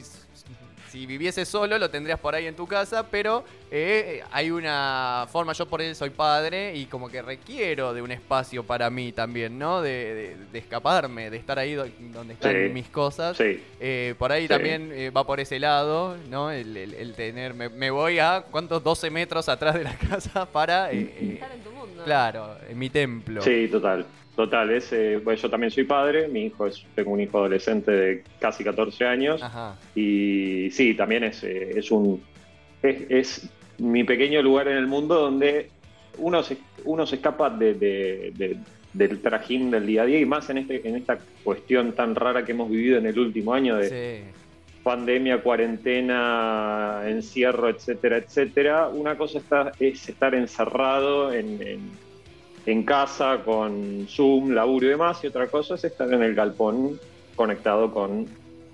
si 0.89 1.06
viviese 1.06 1.45
solo 1.45 1.77
lo 1.77 1.89
tendrías 1.89 2.19
por 2.19 2.36
ahí 2.36 2.46
en 2.48 2.55
tu 2.55 2.67
casa, 2.67 3.05
pero 3.10 3.43
eh, 3.72 4.24
hay 4.31 4.51
una 4.51 5.27
forma, 5.31 5.53
yo 5.53 5.67
por 5.67 5.81
él 5.81 5.96
soy 5.96 6.10
padre 6.10 6.75
y 6.75 6.86
como 6.86 7.10
que 7.10 7.22
requiero 7.22 7.93
de 7.93 8.01
un 8.01 8.12
espacio 8.12 8.63
para 8.63 8.89
mí 8.89 9.12
también, 9.12 9.58
¿no? 9.60 9.81
De, 9.81 9.89
de- 10.13 10.38
de 10.51 10.60
escaparme, 10.60 11.29
de 11.29 11.38
estar 11.38 11.60
ahí 11.60 11.74
do- 11.74 11.88
donde 12.13 12.34
están 12.34 12.53
Sí. 12.53 12.74
mis 12.74 12.89
cosas. 12.89 13.38
Sí. 13.38 13.63
Eh, 13.79 14.15
por 14.17 14.31
ahí 14.31 14.43
Sí. 14.43 14.48
también 14.50 14.91
eh, 14.93 15.10
va 15.12 15.25
por 15.25 15.39
ese 15.39 15.60
lado, 15.60 16.17
¿no? 16.29 16.51
El, 16.51 16.75
el- 16.75 16.93
el 16.96 17.13
tener, 17.13 17.53
me, 17.53 17.69
me 17.69 17.91
voy 17.91 18.19
a, 18.19 18.43
¿cuántos? 18.50 18.84
12 18.84 19.10
metros 19.10 19.48
atrás 19.50 19.75
de 19.75 19.84
la 19.84 19.96
casa 20.10 20.46
para, 20.46 20.91
eh, 20.91 21.13
eh, 21.19 21.31
Estar 21.36 21.51
en 21.51 21.62
tu 21.62 21.72
mundo. 21.72 22.03
claro, 22.03 22.58
en 22.67 22.77
mi 22.79 22.89
templo. 22.89 23.41
Sí, 23.41 23.67
total. 23.72 24.05
Total, 24.39 24.69
es, 24.72 24.93
eh, 24.93 25.19
bueno, 25.22 25.38
yo 25.38 25.50
también 25.50 25.69
soy 25.69 25.84
padre, 25.84 26.29
mi 26.29 26.46
hijo 26.46 26.65
es, 26.65 26.81
tengo 26.96 27.12
un 27.12 27.19
hijo 27.19 27.39
adolescente 27.39 27.91
de 27.91 28.24
casi 28.39 28.63
14 28.63 29.05
años 29.05 29.43
Ajá. 29.43 29.75
y 29.93 30.69
sí, 30.72 30.93
también 30.93 31.25
es, 31.25 31.43
eh, 31.43 31.72
es 31.75 31.91
un 31.91 32.24
es, 32.81 33.01
es 33.10 33.50
mi 33.79 34.05
pequeño 34.05 34.41
lugar 34.41 34.69
en 34.69 34.77
el 34.77 34.88
mundo 34.88 35.15
donde 35.15 35.67
uno 36.19 36.41
se, 36.41 36.55
uno 36.86 37.05
se 37.05 37.15
escapa 37.17 37.50
de, 37.50 37.74
de- 37.74 38.31
de- 38.38 38.58
del 38.93 39.22
trajín 39.22 39.72
del 39.72 39.86
día 39.86 40.03
a 40.03 40.05
día 40.05 40.19
y 40.22 40.25
más 40.25 40.50
en, 40.50 40.60
este, 40.60 40.88
en 40.88 40.96
esta 40.96 41.19
cuestión 41.43 41.91
tan 41.91 42.15
rara 42.15 42.46
que 42.46 42.53
hemos 42.53 42.69
vivido 42.69 42.98
en 42.98 43.08
el 43.08 43.19
último 43.19 43.53
año 43.53 43.75
de 43.75 43.89
Sí. 43.89 44.24
pandemia, 44.84 45.41
cuarentena, 45.43 47.01
encierro, 47.08 47.67
etcétera, 47.67 48.15
etcétera. 48.19 48.88
Una 48.88 49.17
cosa 49.17 49.39
está, 49.39 49.74
es 49.81 50.08
estar 50.08 50.34
encerrado 50.34 51.34
en, 51.34 51.62
en- 51.62 52.09
en 52.66 52.84
casa 52.84 53.42
con 53.44 54.08
Zoom, 54.08 54.51
laburo 54.51 54.86
y 54.86 54.89
demás, 54.89 55.24
y 55.24 55.28
otra 55.28 55.48
cosa 55.48 55.75
es 55.75 55.84
estar 55.84 56.12
en 56.13 56.22
el 56.24 56.36
galpón 56.36 57.00
conectado 57.36 57.92
con 57.94 58.28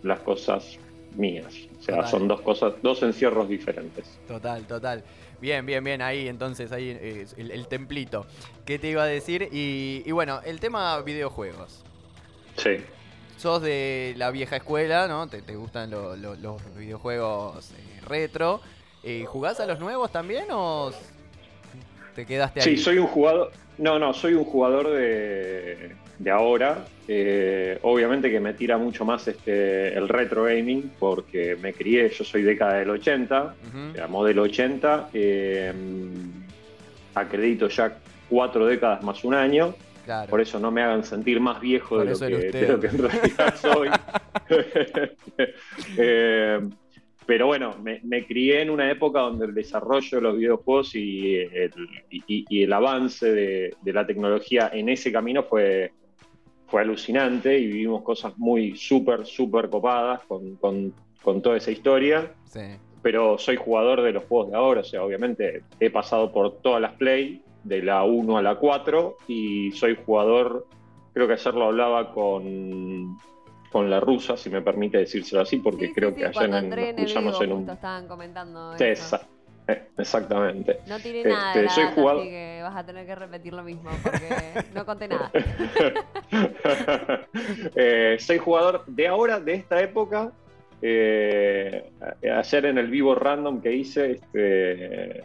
las 0.03 0.19
cosas 0.19 0.77
mías. 1.15 1.53
O 1.79 1.83
sea, 1.83 1.95
Total. 1.97 2.11
son 2.11 2.27
dos 2.27 2.41
cosas, 2.41 2.73
dos 2.81 3.01
encierros 3.03 3.47
diferentes. 3.47 4.05
Total, 4.27 4.65
total. 4.65 5.03
Bien, 5.39 5.65
bien, 5.65 5.83
bien, 5.83 6.01
ahí 6.01 6.27
entonces, 6.27 6.71
ahí 6.71 6.89
eh, 6.99 7.25
el, 7.37 7.51
el 7.51 7.67
templito. 7.67 8.25
¿Qué 8.65 8.79
te 8.79 8.89
iba 8.89 9.03
a 9.03 9.07
decir? 9.07 9.49
Y, 9.51 10.01
y 10.05 10.11
bueno, 10.11 10.39
el 10.45 10.59
tema 10.59 10.99
videojuegos. 11.01 11.83
Sí. 12.57 12.77
Sos 13.37 13.61
de 13.61 14.13
la 14.17 14.31
vieja 14.31 14.55
escuela, 14.55 15.07
¿no? 15.07 15.27
Te, 15.27 15.41
te 15.41 15.55
gustan 15.55 15.91
lo- 15.91 16.15
lo- 16.15 16.35
los 16.35 16.61
videojuegos 16.77 17.71
eh, 17.71 18.01
retro. 18.07 18.61
Eh, 19.03 19.25
¿Jugás 19.27 19.59
a 19.59 19.65
los 19.67 19.79
nuevos 19.79 20.11
también 20.11 20.45
o...? 20.51 20.91
Te 22.15 22.25
quedaste 22.25 22.61
ahí. 22.61 22.77
Sí, 22.77 22.83
soy 22.83 22.97
un 22.97 23.07
jugador. 23.07 23.51
No, 23.77 23.99
no, 23.99 24.13
soy 24.13 24.33
un 24.33 24.45
jugador 24.45 24.89
de, 24.89 25.91
de 26.17 26.31
ahora. 26.31 26.85
Eh, 27.07 27.77
obviamente 27.83 28.31
que 28.31 28.39
me 28.39 28.53
tira 28.53 28.77
mucho 28.77 29.05
más 29.05 29.27
este, 29.27 29.93
el 29.95 30.07
retro 30.07 30.45
gaming 30.45 30.91
porque 30.97 31.55
me 31.61 31.73
crié, 31.73 32.09
yo 32.09 32.23
soy 32.23 32.41
década 32.41 32.75
del 32.75 32.89
80, 32.89 33.43
Ujú. 33.43 33.91
o 33.91 33.93
sea, 33.93 34.07
modelo 34.07 34.43
80. 34.43 35.09
eh, 35.13 35.73
acredito 37.13 37.67
ya 37.67 37.97
cuatro 38.29 38.65
décadas 38.65 39.03
más 39.03 39.23
un 39.23 39.33
año. 39.35 39.75
Claro. 40.05 40.29
Por 40.29 40.39
eso 40.39 40.59
no 40.59 40.69
me 40.71 40.83
hagan 40.83 41.03
sentir 41.03 41.39
más 41.39 41.59
viejo 41.59 41.97
de 41.97 42.11
lo, 42.11 42.19
que, 42.19 42.25
era 42.25 42.59
de 42.59 42.67
lo 42.67 42.79
que 42.79 42.87
en 42.87 42.97
realidad 42.97 43.55
soy. 43.59 43.89
Eh, 45.97 46.59
pero 47.25 47.47
bueno, 47.47 47.75
me, 47.81 47.99
me 48.03 48.25
crié 48.25 48.61
en 48.61 48.69
una 48.69 48.89
época 48.91 49.19
donde 49.21 49.45
el 49.47 49.53
desarrollo 49.53 50.17
de 50.17 50.21
los 50.21 50.37
videojuegos 50.37 50.93
y 50.95 51.35
el, 51.35 51.71
y- 52.09 52.45
y 52.49 52.63
el 52.63 52.71
avance 52.73 53.31
de, 53.31 53.73
de 53.81 53.93
la 53.93 54.05
tecnología 54.05 54.69
en 54.73 54.89
ese 54.89 55.11
camino 55.11 55.43
fue, 55.43 55.91
fue 56.67 56.81
alucinante 56.81 57.57
y 57.57 57.65
vivimos 57.67 58.03
cosas 58.03 58.37
muy 58.37 58.75
súper, 58.75 59.25
súper 59.25 59.69
copadas 59.69 60.21
con, 60.27 60.55
con- 60.57 60.93
con 61.21 61.41
toda 61.41 61.57
esa 61.57 61.71
historia. 61.71 62.31
Sí. 62.45 62.61
Pero 63.01 63.37
soy 63.37 63.55
jugador 63.55 64.01
de 64.01 64.11
los 64.13 64.23
juegos 64.25 64.51
de 64.51 64.57
ahora, 64.57 64.81
o 64.81 64.83
sea, 64.83 65.03
obviamente 65.03 65.61
he 65.79 65.89
pasado 65.89 66.31
por 66.31 66.59
todas 66.61 66.81
las 66.81 66.93
Play, 66.93 67.41
de 67.63 67.81
la 67.81 68.03
1 68.03 68.37
a 68.37 68.43
la 68.43 68.55
4, 68.55 69.15
y 69.27 69.71
soy 69.71 69.97
jugador, 70.05 70.67
creo 71.13 71.25
que 71.27 71.33
ayer 71.33 71.53
lo 71.55 71.65
hablaba 71.65 72.13
con, 72.13 73.15
con 73.71 73.89
la 73.89 73.99
rusa, 73.99 74.37
si 74.37 74.49
me 74.49 74.61
permite 74.61 74.99
decírselo 74.99 75.41
así, 75.41 75.57
porque 75.57 75.87
Sí, 75.87 75.93
creo 75.93 76.09
sí, 76.11 76.15
que 76.21 76.31
cuando 76.31 76.57
en- 76.57 76.73
en 76.73 76.95
vivo 77.05 77.43
en 77.43 77.51
un... 77.51 77.69
estaban 77.69 78.07
comentando 78.07 78.73
eso. 78.75 79.19
eh, 79.67 79.81
exactamente. 79.97 80.77
No 80.87 80.99
tiré 80.99 81.19
Este, 81.19 81.29
nada 81.29 81.53
de 81.55 81.63
la 81.63 81.69
soy 81.69 81.83
data, 81.85 81.95
jugador- 81.95 82.21
así 82.21 82.29
que 82.29 82.59
vas 82.63 82.75
a 82.77 82.85
tener 82.85 83.05
que 83.05 83.15
repetir 83.15 83.53
lo 83.53 83.63
mismo 83.63 83.89
porque 84.03 84.29
no 84.73 84.85
conté 84.85 85.07
nada. 85.07 85.31
Eh, 87.75 88.17
soy 88.19 88.37
jugador 88.37 88.83
de 88.87 89.07
ahora, 89.07 89.39
de 89.39 89.53
esta 89.55 89.81
época. 89.81 90.31
Eh, 90.81 91.89
ayer 92.31 92.65
en 92.65 92.77
el 92.77 92.87
vivo 92.87 93.15
random 93.15 93.61
que 93.61 93.73
hice, 93.73 94.11
este, 94.11 95.23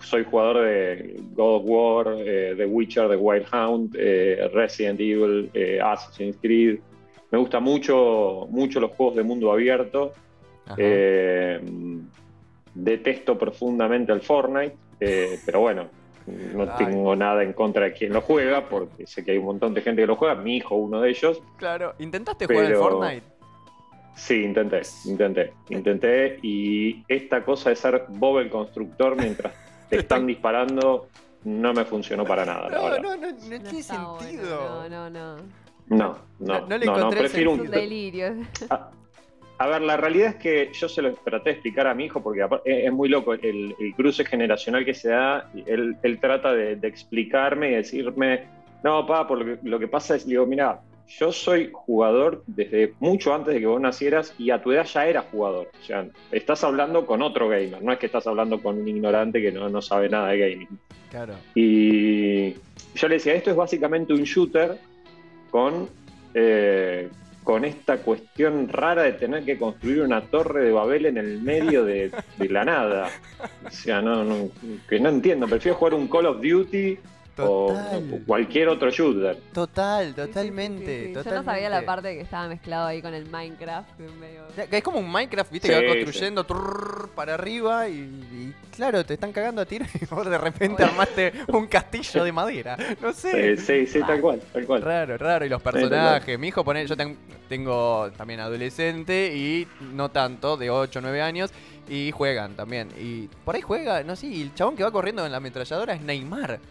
soy 0.00 0.24
jugador 0.24 0.64
de 0.64 1.16
God 1.32 1.56
of 1.56 1.62
War, 1.66 2.14
eh, 2.18 2.54
The 2.56 2.66
Witcher, 2.66 3.08
The 3.08 3.16
Wild 3.16 3.46
Hound, 3.52 3.96
eh, 3.98 4.48
Resident 4.54 5.00
Evil, 5.00 5.50
Assassin's 5.82 6.36
Creed. 6.40 6.78
Me 7.30 7.38
gustan 7.38 7.62
mucho, 7.62 8.46
mucho 8.50 8.80
los 8.80 8.90
juegos 8.92 9.16
de 9.16 9.22
mundo 9.22 9.52
abierto. 9.52 10.12
Eh, 10.76 11.60
detesto 12.74 13.36
profundamente 13.36 14.12
el 14.12 14.20
Fortnite, 14.20 14.76
eh, 15.00 15.38
pero 15.44 15.60
bueno, 15.60 15.88
no 16.26 16.62
Ay. 16.62 16.84
tengo 16.86 17.16
nada 17.16 17.42
en 17.42 17.52
contra 17.52 17.86
de 17.86 17.92
quien 17.92 18.12
lo 18.12 18.20
juega, 18.20 18.68
porque 18.68 19.06
sé 19.06 19.24
que 19.24 19.32
hay 19.32 19.38
un 19.38 19.46
montón 19.46 19.74
de 19.74 19.82
gente 19.82 20.02
que 20.02 20.06
lo 20.06 20.16
juega, 20.16 20.34
mi 20.34 20.56
hijo 20.56 20.76
uno 20.76 21.00
de 21.00 21.10
ellos. 21.10 21.42
Claro. 21.56 21.94
¿Intentaste 21.98 22.46
jugar 22.46 22.66
al 22.66 22.76
Fortnite? 22.76 23.26
Sí, 24.14 24.42
intenté, 24.42 24.82
intenté, 25.06 25.52
intenté, 25.70 26.38
y 26.42 27.04
esta 27.08 27.42
cosa 27.42 27.70
de 27.70 27.76
ser 27.76 28.04
Bob 28.08 28.38
el 28.40 28.50
constructor 28.50 29.16
mientras 29.16 29.54
te 29.88 30.00
están 30.00 30.26
disparando 30.26 31.08
no 31.44 31.72
me 31.72 31.86
funcionó 31.86 32.24
para 32.26 32.44
nada, 32.44 32.68
No, 32.68 32.90
no, 32.90 32.98
no, 32.98 33.16
no 33.16 33.30
No 33.30 33.36
tiene 33.38 33.56
está 33.78 34.04
bueno, 34.04 34.20
sentido. 34.20 34.88
No, 34.90 35.08
no, 35.10 35.36
no. 35.90 36.18
No, 36.38 36.60
no, 36.60 36.66
No- 36.66 36.78
le 36.78 36.86
no, 36.86 37.10
prefiero 37.10 37.52
un, 37.52 37.70
delirio. 37.70 38.34
A, 38.70 38.90
a 39.58 39.66
ver, 39.66 39.82
la 39.82 39.98
realidad 39.98 40.28
es 40.30 40.34
que 40.36 40.70
yo 40.72 40.88
se 40.88 41.02
lo 41.02 41.12
traté 41.12 41.50
de 41.50 41.54
explicar 41.56 41.86
a 41.86 41.92
mi 41.94 42.04
hijo 42.06 42.22
porque 42.22 42.42
apar- 42.42 42.62
es, 42.64 42.90
muy 42.90 43.10
loco 43.10 43.34
el, 43.34 43.74
el 43.78 43.94
cruce 43.94 44.24
generacional 44.24 44.86
que 44.86 44.94
se 44.94 45.10
da. 45.10 45.50
Él, 45.66 45.96
él 46.02 46.18
trata 46.18 46.54
de, 46.54 46.76
de 46.76 46.88
explicarme 46.88 47.72
y 47.72 47.74
decirme, 47.74 48.44
no, 48.82 49.06
papá, 49.06 49.28
por 49.28 49.38
lo 49.38 49.44
que, 49.44 49.68
lo 49.68 49.78
que 49.78 49.86
pasa 49.86 50.16
es, 50.16 50.26
digo, 50.26 50.46
mira, 50.46 50.80
yo 51.18 51.30
soy 51.30 51.68
jugador 51.74 52.42
desde 52.46 52.94
mucho 53.00 53.34
antes 53.34 53.52
de 53.52 53.60
que 53.60 53.66
vos 53.66 53.80
nacieras 53.80 54.32
y 54.38 54.48
a 54.50 54.62
tu 54.62 54.72
edad 54.72 54.86
ya 54.86 55.06
eras 55.06 55.26
jugador. 55.30 55.68
O 55.78 55.84
sea, 55.84 56.06
estás 56.32 56.64
hablando 56.64 57.04
con 57.04 57.20
otro 57.20 57.48
gamer, 57.50 57.82
no 57.82 57.92
es 57.92 57.98
que 57.98 58.06
estás 58.06 58.26
hablando 58.26 58.62
con 58.62 58.78
un 58.78 58.88
ignorante 58.88 59.42
que 59.42 59.52
no, 59.52 59.68
no 59.68 59.82
sabe 59.82 60.08
nada 60.08 60.28
de 60.28 60.38
gaming. 60.38 60.68
Claro. 61.10 61.34
Y 61.54 62.52
yo 62.94 63.08
le 63.08 63.16
decía, 63.16 63.34
esto 63.34 63.50
es 63.50 63.56
básicamente 63.56 64.12
un 64.14 64.22
shooter 64.22 64.78
con, 65.50 65.88
eh, 66.34 67.08
con 67.44 67.64
esta 67.64 67.98
cuestión 67.98 68.68
rara 68.68 69.02
de 69.02 69.12
tener 69.12 69.44
que 69.44 69.58
construir 69.58 70.02
una 70.02 70.22
torre 70.22 70.64
de 70.64 70.72
Babel 70.72 71.06
en 71.06 71.18
el 71.18 71.40
medio 71.42 71.84
de, 71.84 72.10
la 72.38 72.64
nada. 72.64 73.08
O 73.66 73.70
sea, 73.70 74.00
no, 74.00 74.24
no, 74.24 74.50
que 74.88 75.00
no 75.00 75.08
entiendo. 75.08 75.46
Prefiero 75.46 75.76
jugar 75.76 75.94
un 75.94 76.08
Call 76.08 76.26
of 76.26 76.40
Duty 76.40 76.98
o 77.48 77.74
cualquier 78.26 78.68
otro 78.68 78.90
shooter. 78.90 79.36
Total, 79.52 80.04
Sí, 80.06 80.12
sí, 80.14 80.20
sí, 80.20 80.26
totalmente. 80.28 81.12
Yo 81.14 81.34
no 81.34 81.44
sabía 81.44 81.68
la 81.70 81.82
parte 81.82 82.14
que 82.14 82.20
estaba 82.20 82.48
mezclado 82.48 82.86
ahí 82.86 83.00
con 83.02 83.14
el 83.14 83.26
Minecraft. 83.28 83.88
que 83.96 84.02
medio- 84.18 84.44
Es 84.70 84.82
como 84.82 84.98
un 84.98 85.10
Minecraft, 85.10 85.50
viste, 85.52 85.68
Sí, 85.68 85.74
que 85.74 85.86
va 85.86 85.94
construyendo 85.94 86.44
trrr, 86.44 87.08
para 87.14 87.34
arriba 87.34 87.88
y, 87.88 87.94
y 88.00 88.54
claro, 88.74 89.04
te 89.04 89.14
están 89.14 89.32
cagando 89.32 89.62
a 89.62 89.66
tiro 89.66 89.84
y 90.00 90.04
vos 90.06 90.28
de 90.28 90.38
repente 90.38 90.68
Bueno. 90.82 90.92
armaste 90.92 91.32
un 91.48 91.66
castillo 91.66 92.24
de 92.24 92.32
madera. 92.32 92.76
No 93.00 93.12
sé. 93.12 93.56
Sí, 93.56 93.86
sí, 93.86 94.00
tal 94.00 94.20
cual, 94.20 94.40
tal 94.52 94.66
cual. 94.66 94.82
Raro, 94.82 95.16
raro. 95.18 95.44
Y 95.44 95.48
los 95.48 95.62
personajes. 95.62 96.38
Mi 96.38 96.48
hijo, 96.48 96.64
pone, 96.64 96.86
yo 96.86 96.96
ten- 96.96 97.16
tengo 97.48 98.10
también 98.16 98.40
adolescente 98.40 99.32
y 99.34 99.66
no 99.92 100.10
tanto, 100.10 100.56
de 100.56 100.70
8 100.70 100.98
o 101.00 101.02
9 101.02 101.20
años. 101.22 101.50
Y 101.88 102.10
juegan 102.12 102.54
también. 102.54 102.88
Y 102.98 103.28
por 103.44 103.54
ahí 103.56 103.62
juega, 103.62 104.02
no 104.04 104.14
sé, 104.16 104.28
y 104.28 104.42
el 104.42 104.54
chabón 104.54 104.76
que 104.76 104.84
va 104.84 104.90
corriendo 104.92 105.24
en 105.26 105.32
la 105.32 105.38
ametralladora 105.38 105.94
es 105.94 106.00
Neymar. 106.02 106.60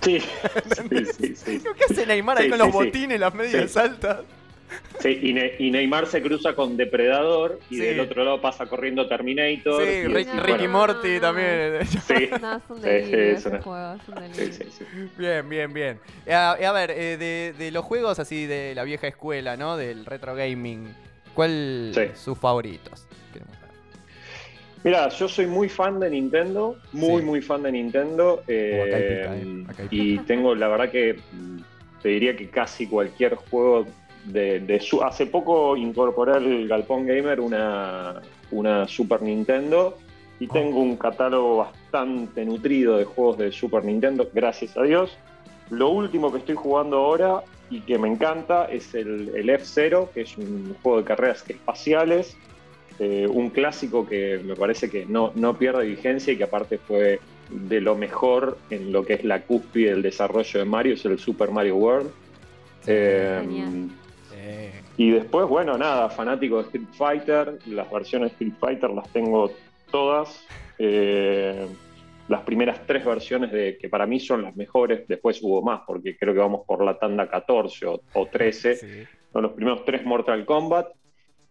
Sí, 0.00 0.20
sí, 0.20 1.04
sí, 1.04 1.36
sí. 1.36 1.62
¿Qué 1.76 1.84
hace 1.92 2.06
Neymar 2.06 2.38
ahí 2.38 2.44
Sí, 2.44 2.50
con 2.50 2.58
sí, 2.60 2.64
los 2.64 2.72
sí. 2.72 2.84
botines, 2.86 3.20
las 3.20 3.34
medias 3.34 3.70
Sí. 3.72 3.78
altas? 3.78 4.20
Sí, 5.00 5.18
y, 5.22 5.32
Ne- 5.32 5.52
y 5.58 5.70
Neymar 5.70 6.06
se 6.06 6.22
cruza 6.22 6.54
con 6.54 6.76
Depredador 6.76 7.58
y 7.68 7.76
Sí. 7.76 7.80
del 7.80 8.00
otro 8.00 8.22
lado 8.24 8.40
pasa 8.40 8.66
corriendo 8.66 9.06
Terminator. 9.08 9.82
Sí, 9.84 9.90
y 9.90 10.04
Rick- 10.06 10.28
es- 10.28 10.34
no, 10.34 10.42
Ricky 10.44 10.64
no, 10.64 10.70
Morty 10.70 11.14
no. 11.16 11.20
también. 11.20 11.78
Sí, 12.06 12.28
No, 12.40 12.56
es 12.56 12.62
un 12.68 12.76
Sí, 12.76 12.82
delirio 12.82 13.16
sí, 13.18 13.22
es 13.32 13.38
ese 13.40 13.48
una- 13.48 13.62
juego, 13.62 13.94
es 13.94 14.08
un 14.08 14.14
sí, 14.14 14.20
delirio. 14.40 14.52
sí, 14.52 14.64
sí. 14.78 14.84
Bien, 15.18 15.48
bien, 15.48 15.72
bien. 15.72 16.00
Eh, 16.24 16.32
A, 16.34 16.52
a 16.52 16.72
ver, 16.72 16.90
eh, 16.92 17.16
de, 17.16 17.54
de 17.58 17.70
los 17.70 17.84
juegos 17.84 18.18
así 18.18 18.46
de 18.46 18.74
la 18.74 18.84
vieja 18.84 19.08
escuela, 19.08 19.56
¿no? 19.56 19.76
Del 19.76 20.06
retro 20.06 20.34
gaming, 20.34 20.94
¿cuál 21.34 21.90
Sí. 21.94 22.02
sus 22.14 22.38
favoritos? 22.38 23.06
Mira, 24.88 25.10
yo 25.10 25.28
soy 25.28 25.46
muy 25.46 25.68
fan 25.68 26.00
de 26.00 26.08
Nintendo, 26.08 26.76
muy, 26.92 27.20
Sí. 27.20 27.26
muy 27.26 27.42
fan 27.42 27.62
de 27.62 27.72
Nintendo. 27.72 28.42
eh, 28.48 28.84
acá 28.86 28.96
hay 28.96 29.02
pica, 29.02 29.36
eh, 29.36 29.64
acá 29.68 29.82
hay 29.82 29.88
y 29.90 30.18
tengo, 30.20 30.54
la 30.54 30.68
verdad 30.68 30.90
que 30.90 31.18
te 32.02 32.08
diría 32.08 32.34
que 32.34 32.48
casi 32.48 32.86
cualquier 32.86 33.34
juego 33.34 33.84
de, 34.24 34.60
de 34.60 34.80
su... 34.80 35.02
Hace 35.02 35.26
poco 35.26 35.76
incorporé 35.76 36.32
al 36.32 36.66
Galpón 36.66 37.06
Gamer 37.06 37.38
una, 37.38 38.22
una 38.50 38.88
Super 38.88 39.20
Nintendo 39.20 39.98
y 40.40 40.46
Oh. 40.48 40.52
tengo 40.54 40.80
un 40.80 40.96
catálogo 40.96 41.58
bastante 41.58 42.46
nutrido 42.46 42.96
de 42.96 43.04
juegos 43.04 43.36
de 43.36 43.52
Super 43.52 43.84
Nintendo, 43.84 44.26
gracias 44.32 44.74
a 44.78 44.84
Dios. 44.84 45.18
Lo 45.68 45.90
último 45.90 46.32
que 46.32 46.38
estoy 46.38 46.54
jugando 46.54 46.96
ahora 46.96 47.42
y 47.68 47.82
que 47.82 47.98
me 47.98 48.08
encanta 48.08 48.64
es 48.72 48.94
el, 48.94 49.32
el 49.36 49.50
F-Zero, 49.50 50.10
que 50.14 50.22
es 50.22 50.38
un 50.38 50.74
juego 50.82 50.96
de 51.00 51.04
carreras 51.04 51.44
espaciales. 51.46 52.38
Eh, 53.00 53.28
un 53.30 53.50
clásico 53.50 54.06
que 54.06 54.40
me 54.44 54.56
parece 54.56 54.90
que 54.90 55.06
no, 55.06 55.30
no 55.36 55.56
pierde 55.56 55.86
vigencia 55.86 56.32
y 56.32 56.36
que 56.36 56.44
aparte 56.44 56.78
fue 56.78 57.20
de 57.48 57.80
lo 57.80 57.94
mejor 57.94 58.58
en 58.70 58.92
lo 58.92 59.04
que 59.04 59.14
es 59.14 59.24
la 59.24 59.42
cúspide 59.42 59.90
del 59.90 60.02
desarrollo 60.02 60.58
de 60.58 60.64
Mario, 60.64 60.94
es 60.94 61.04
el 61.04 61.18
Super 61.18 61.50
Mario 61.50 61.76
World. 61.76 62.10
Eh. 62.86 63.88
Eh, 64.34 64.72
y 64.96 65.10
después, 65.10 65.48
bueno, 65.48 65.78
nada, 65.78 66.10
fanático 66.10 66.56
de 66.56 66.62
Street 66.64 66.88
Fighter, 66.92 67.58
las 67.66 67.90
versiones 67.90 68.30
de 68.30 68.32
Street 68.32 68.54
Fighter 68.58 68.90
las 68.90 69.08
tengo 69.12 69.52
todas. 69.90 70.44
Eh, 70.78 71.66
las 72.28 72.42
primeras 72.42 72.84
tres 72.86 73.04
versiones 73.04 73.52
de 73.52 73.78
que 73.78 73.88
para 73.88 74.06
mí 74.06 74.20
son 74.20 74.42
las 74.42 74.54
mejores, 74.56 75.06
después 75.08 75.40
hubo 75.42 75.62
más, 75.62 75.82
porque 75.86 76.16
creo 76.16 76.34
que 76.34 76.40
vamos 76.40 76.66
por 76.66 76.84
la 76.84 76.98
tanda 76.98 77.28
14 77.28 77.86
o, 77.86 78.02
o 78.12 78.26
13. 78.26 78.74
sí. 78.74 78.86
Son 79.32 79.42
los 79.42 79.52
primeros 79.52 79.84
tres 79.84 80.04
Mortal 80.04 80.44
Kombat, 80.46 80.88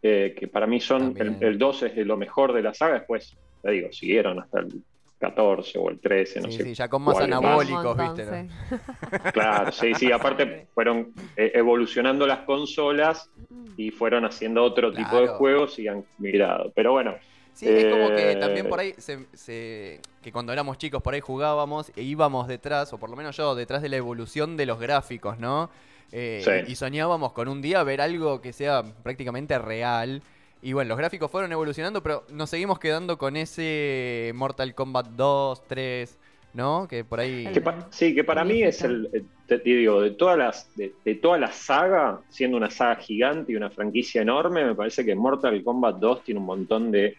eh, 0.02 0.36
que 0.38 0.48
para 0.48 0.68
mí 0.68 0.80
son, 0.80 1.16
el, 1.18 1.38
el 1.42 1.58
2 1.58 1.84
es 1.84 1.98
lo 2.06 2.18
mejor 2.18 2.54
de 2.54 2.62
la 2.62 2.74
saga, 2.74 2.96
después, 2.96 3.38
te 3.62 3.72
digo, 3.72 3.92
siguieron 3.92 4.40
hasta 4.40 4.60
el 4.60 4.84
14 5.20 5.78
o 5.80 5.90
el 5.90 6.00
13, 6.00 6.42
no 6.42 6.50
Sí, 6.50 6.58
sé. 6.58 6.64
sí, 6.66 6.74
ya 6.76 6.88
con 6.88 7.02
más 7.02 7.18
anabólicos, 7.20 7.98
¿viste? 7.98 8.50
Claro, 9.34 9.72
sí, 9.72 9.94
sí, 9.96 10.12
aparte 10.12 10.68
fueron 10.74 11.14
eh, 11.36 11.52
evolucionando 11.56 12.26
las 12.28 12.40
consolas 12.40 13.30
y 13.76 13.92
fueron 13.92 14.26
haciendo 14.26 14.64
otro 14.64 14.92
tipo 14.94 15.20
de 15.22 15.28
juegos 15.28 15.78
y 15.80 15.88
han 15.88 16.04
migrado. 16.18 16.72
Pero 16.76 16.92
bueno, 16.94 17.16
Sí, 17.54 17.66
es 17.66 17.86
como 17.86 18.10
que 18.10 18.34
Eh, 18.34 18.38
también 18.40 18.70
por 18.70 18.80
ahí, 18.80 18.94
se, 19.00 19.26
se- 19.34 20.00
que 20.22 20.32
cuando 20.32 20.54
éramos 20.54 20.78
chicos 20.78 21.02
por 21.02 21.16
ahí 21.16 21.22
jugábamos 21.22 21.92
e 21.96 22.04
íbamos 22.04 22.48
detrás, 22.48 22.94
o 22.94 23.00
por 23.00 23.10
lo 23.10 23.16
menos 23.16 23.36
yo, 23.36 23.56
detrás 23.56 23.82
de 23.82 23.90
la 23.90 23.98
evolución 23.98 24.58
de 24.58 24.68
los 24.68 24.80
gráficos, 24.80 25.40
¿no? 25.40 25.72
Eh, 26.12 26.42
Sí. 26.46 26.72
Y 26.72 26.76
soñábamos 26.76 27.34
con 27.34 27.48
un 27.48 27.62
día 27.62 27.82
ver 27.84 28.00
algo 28.02 28.42
que 28.42 28.54
sea 28.54 28.84
prácticamente 29.04 29.58
real. 29.58 30.22
Y 30.62 30.74
bueno, 30.74 30.90
los 30.90 30.98
gráficos 30.98 31.30
fueron 31.30 31.52
evolucionando, 31.52 32.02
pero 32.02 32.24
nos 32.32 32.50
seguimos 32.50 32.80
quedando 32.80 33.18
con 33.18 33.38
ese 33.38 34.32
Mortal 34.36 34.74
Kombat 34.74 35.08
2, 35.10 35.68
3, 35.68 36.18
¿no? 36.54 36.88
Que 36.88 37.04
por 37.04 37.20
ahí... 37.20 37.48
Sí, 37.92 38.16
que 38.16 38.24
para 38.24 38.44
mí 38.44 38.64
es 38.64 38.82
el, 38.82 39.10
eh, 39.14 39.24
te, 39.46 39.60
digo, 39.60 40.02
de 40.02 40.12
todas 40.12 40.38
las, 40.38 40.70
de 40.76 41.16
toda 41.16 41.38
la 41.38 41.52
saga, 41.52 42.22
siendo 42.30 42.58
una 42.58 42.72
saga 42.72 42.96
gigante 42.96 43.52
y 43.52 43.56
una 43.56 43.70
franquicia 43.70 44.22
enorme, 44.22 44.66
me 44.66 44.76
parece 44.76 45.06
que 45.06 45.16
Mortal 45.16 45.64
Kombat 45.64 45.98
2 45.98 46.24
tiene 46.24 46.40
un 46.40 46.48
montón 46.48 46.92
de, 46.92 47.16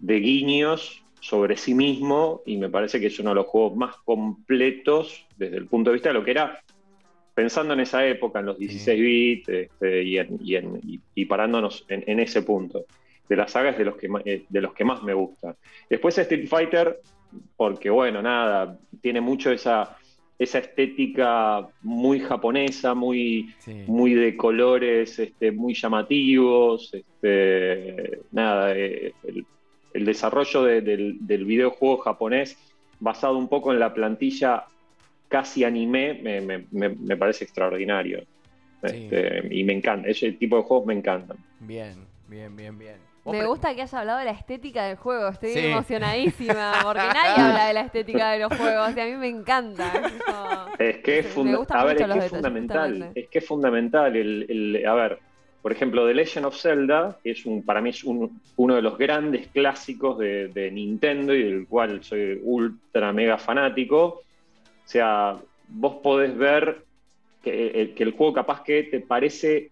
de 0.00 0.14
guiños 0.16 1.04
sobre 1.20 1.56
sí 1.56 1.74
mismo 1.74 2.42
y 2.46 2.56
me 2.56 2.70
parece 2.70 2.98
que 2.98 3.06
es 3.06 3.18
uno 3.20 3.30
de 3.30 3.36
los 3.36 3.46
juegos 3.46 3.76
más 3.76 3.94
completos 4.04 5.26
desde 5.36 5.58
el 5.58 5.66
punto 5.66 5.90
de 5.90 5.94
vista 5.94 6.08
de 6.08 6.14
lo 6.14 6.24
que 6.24 6.30
era 6.32 6.60
pensando 7.40 7.72
en 7.72 7.80
esa 7.80 8.06
época, 8.06 8.40
en 8.40 8.46
los 8.46 8.58
16 8.58 9.00
bits 9.00 9.48
este, 9.48 10.02
y, 10.02 10.18
en- 10.18 10.38
y 10.44 10.56
en- 10.56 10.78
y- 10.86 11.00
y 11.14 11.24
parándonos 11.24 11.86
en, 11.88 12.04
en 12.06 12.20
ese 12.20 12.42
punto. 12.42 12.84
De 13.26 13.34
las 13.36 13.52
sagas 13.52 13.78
de 13.78 13.84
los 13.86 13.96
que, 13.96 14.08
eh, 14.26 14.44
de 14.46 14.60
los 14.60 14.74
que 14.74 14.84
más 14.84 15.02
me 15.02 15.14
gusta. 15.14 15.56
Después 15.88 16.18
Street 16.18 16.46
Fighter, 16.48 17.00
porque 17.56 17.88
bueno, 17.88 18.20
nada, 18.20 18.76
tiene 19.00 19.22
mucho 19.22 19.50
esa, 19.50 19.96
esa 20.38 20.58
estética 20.58 21.66
muy 21.82 22.20
japonesa, 22.20 22.92
muy, 22.94 23.54
Sí. 23.60 23.84
muy 23.86 24.12
de 24.12 24.36
colores 24.36 25.18
este, 25.18 25.50
muy 25.50 25.72
llamativos. 25.72 26.92
Este, 26.92 28.20
nada, 28.32 28.76
eh, 28.76 29.14
el, 29.24 29.46
el 29.94 30.04
desarrollo 30.04 30.64
de- 30.64 30.82
del, 30.82 31.16
del 31.26 31.44
videojuego 31.46 31.96
japonés 31.98 32.58
basado 32.98 33.38
un 33.38 33.48
poco 33.48 33.72
en 33.72 33.78
la 33.78 33.94
plantilla 33.94 34.64
casi 35.30 35.64
anime 35.64 36.20
me, 36.22 36.40
me- 36.42 36.64
me- 36.70 36.88
me 36.90 37.16
parece 37.16 37.44
extraordinario. 37.44 38.20
Sí. 38.84 39.08
Este, 39.10 39.46
y 39.50 39.64
me 39.64 39.72
encanta, 39.74 40.08
ese 40.08 40.32
tipo 40.32 40.56
de 40.58 40.62
juegos 40.64 40.86
me 40.86 40.94
encantan. 40.94 41.38
Bien, 41.60 41.94
bien, 42.28 42.54
bien, 42.56 42.78
bien. 42.78 42.96
Me 43.26 43.44
gusta 43.46 43.74
que 43.74 43.82
haya 43.82 43.98
hablado 44.00 44.18
de 44.18 44.24
la 44.24 44.30
estética 44.32 44.84
del 44.86 44.96
juego. 44.96 45.28
Estoy 45.28 45.50
Sí. 45.50 45.58
emocionadísima 45.66 46.72
porque 46.82 47.00
nadie 47.14 47.42
habla 47.44 47.66
de 47.68 47.74
la 47.74 47.80
estética 47.82 48.30
de 48.32 48.38
los 48.40 48.52
juegos 48.56 48.96
y 48.96 49.00
a 49.00 49.04
mí 49.04 49.12
me 49.12 49.28
encanta. 49.28 49.92
Eso- 49.92 50.66
Es 50.78 50.96
que 50.98 51.18
es, 51.20 51.26
Me 51.26 51.30
funda- 51.32 51.56
gustan 51.58 51.78
a 51.78 51.84
ver, 51.84 51.94
mucho 51.94 52.04
es, 52.04 52.08
los 52.08 52.14
que 52.18 52.18
es 52.18 52.24
detalles, 52.24 52.30
fundamental. 52.30 52.90
justamente. 52.90 53.20
Es 53.20 53.28
que 53.28 53.38
es 53.38 53.46
fundamental. 53.46 54.16
El, 54.16 54.46
el- 54.48 54.86
a 54.86 54.94
ver, 54.94 55.18
por 55.62 55.70
ejemplo, 55.72 56.06
The 56.08 56.14
Legend 56.14 56.46
of 56.46 56.56
Zelda, 56.58 57.18
que 57.22 57.32
es 57.32 57.44
un, 57.44 57.62
para 57.62 57.82
mí 57.82 57.90
es 57.90 58.02
un- 58.02 58.40
uno 58.56 58.74
de 58.74 58.82
los 58.82 58.96
grandes 58.96 59.48
clásicos 59.48 60.18
de, 60.18 60.48
de 60.48 60.70
Nintendo 60.70 61.34
y 61.34 61.42
del 61.44 61.66
cual 61.68 62.02
soy 62.02 62.40
ultra 62.42 63.12
mega 63.12 63.36
fanático. 63.36 64.22
O 64.90 64.92
sea, 64.92 65.36
vos 65.68 65.98
podés 66.02 66.36
ver 66.36 66.78
que, 67.44 67.68
el- 67.80 67.94
que 67.94 68.02
el 68.02 68.10
juego 68.10 68.32
capaz 68.32 68.64
que 68.64 68.82
te 68.82 68.98
parece, 68.98 69.70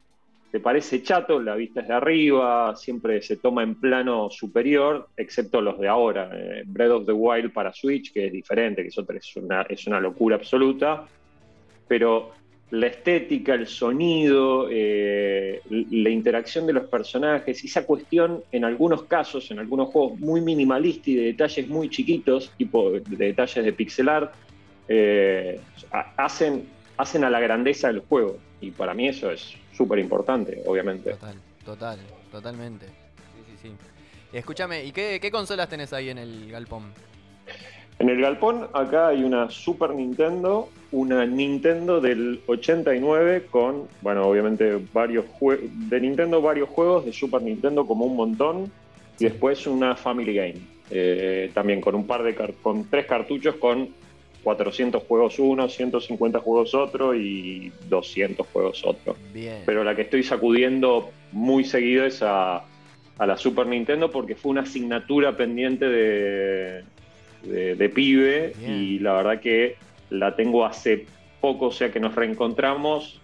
te 0.53 0.61
parece 0.61 1.03
chato, 1.03 1.43
la 1.43 1.57
vista 1.57 1.81
es 1.81 1.89
de 1.89 1.95
arriba, 1.95 2.77
siempre 2.77 3.21
se 3.21 3.37
toma 3.37 3.65
en 3.65 3.75
plano 3.75 4.31
superior, 4.31 5.09
excepto 5.17 5.61
los 5.61 5.77
de 5.81 5.89
ahora. 5.89 6.31
Eh, 6.33 6.63
Breath 6.67 6.93
of 6.93 7.07
the 7.07 7.11
Wild 7.13 7.53
para 7.53 7.73
Switch, 7.73 8.13
que 8.13 8.27
es 8.27 8.33
diferente, 8.33 8.83
que 8.83 8.89
es, 8.91 8.99
otra, 8.99 9.17
es, 9.17 9.35
una, 9.35 9.63
es 9.63 9.85
una 9.89 9.99
locura 9.99 10.37
absoluta, 10.37 11.05
pero 11.89 12.31
la 12.71 12.87
estética, 12.87 13.55
el 13.55 13.67
sonido, 13.67 14.69
eh, 14.71 15.61
la 15.69 16.11
interacción 16.11 16.65
de 16.65 16.75
los 16.75 16.85
personajes, 16.85 17.65
esa 17.65 17.85
cuestión 17.85 18.45
en 18.53 18.65
algunos 18.65 19.03
casos, 19.03 19.51
en 19.51 19.59
algunos 19.59 19.89
juegos 19.89 20.21
muy 20.21 20.43
minimalista 20.43 21.11
y 21.11 21.17
de 21.17 21.25
detalles 21.25 21.67
muy 21.67 21.91
chiquitos, 21.91 22.53
tipo 22.57 22.93
de 22.93 23.01
detalles 23.17 23.65
de 23.65 23.73
pixel 23.73 24.09
art, 24.11 24.33
eh, 24.89 25.61
ha- 25.93 26.13
hacen, 26.17 26.67
hacen 26.97 27.25
a 27.25 27.31
la 27.31 27.41
grandeza 27.41 27.89
del 27.89 28.01
juego. 28.01 28.39
Y 28.61 28.71
para 28.73 28.95
mí 28.95 29.09
eso 29.09 29.31
es 29.31 29.55
súper 29.77 29.99
importante, 29.99 30.63
obviamente. 30.67 31.11
Total, 31.13 31.37
total, 31.65 31.99
totalmente. 32.33 32.87
Sí, 32.87 33.43
sí, 33.47 33.69
sí. 33.69 33.73
Y 34.33 34.37
escúchame, 34.37 34.85
¿y 34.85 34.93
qué, 34.93 35.19
qué 35.21 35.31
consolas 35.31 35.69
tenés 35.69 35.93
ahí 35.93 36.11
en 36.11 36.19
el 36.19 36.51
galpón? 36.51 36.93
En 38.01 38.09
el 38.09 38.21
galpón 38.21 38.69
acá 38.75 39.09
hay 39.09 39.25
una 39.25 39.51
Super 39.51 39.91
Nintendo, 39.91 40.69
una 40.93 41.27
Nintendo 41.27 42.01
del 42.01 42.41
89 42.47 43.47
con, 43.51 43.89
bueno, 44.03 44.25
obviamente 44.27 44.79
varios 44.93 45.25
juegos 45.39 45.65
de 45.89 46.01
Nintendo, 46.01 46.41
varios 46.41 46.69
juegos, 46.69 47.05
de 47.07 47.13
Super 47.13 47.43
Nintendo 47.43 47.85
como 47.87 48.05
un 48.05 48.15
montón, 48.17 48.71
y 49.19 49.25
después 49.25 49.67
una 49.67 49.97
Family 49.97 50.33
Game, 50.35 50.55
eh, 50.91 51.51
también 51.55 51.81
con 51.81 51.97
un 51.97 52.07
par 52.07 52.23
de, 52.23 52.37
con 52.63 52.85
tres 52.89 53.07
cartuchos 53.07 53.57
con 53.57 53.89
400 54.43 55.03
juegos 55.03 55.39
uno, 55.39 55.69
150 55.69 56.41
juegos 56.41 56.75
otro 56.75 57.15
y 57.15 57.73
200 57.89 58.47
juegos 58.47 58.83
otro. 58.85 59.17
Bien. 59.33 59.63
Pero 59.67 59.85
la 59.85 59.95
que 59.95 60.03
estoy 60.03 60.23
sacudiendo 60.23 61.11
muy 61.33 61.65
seguido 61.65 62.05
es 62.05 62.23
a, 62.23 62.65
a 63.19 63.27
la 63.27 63.37
Super 63.37 63.67
Nintendo 63.67 64.11
porque 64.11 64.35
fue 64.35 64.51
una 64.51 64.63
asignatura 64.63 65.37
pendiente 65.37 65.89
de, 65.89 66.85
de, 67.43 67.75
de 67.75 67.89
pibe 67.89 68.55
Bien. 68.59 68.73
y 68.73 68.99
la 69.01 69.15
verdad 69.15 69.41
que 69.41 69.77
la 70.11 70.37
tengo 70.37 70.65
hace 70.65 71.07
poco, 71.41 71.67
o 71.67 71.73
sea 71.73 71.93
que 71.93 72.01
nos 72.01 72.15
reencontramos, 72.15 73.21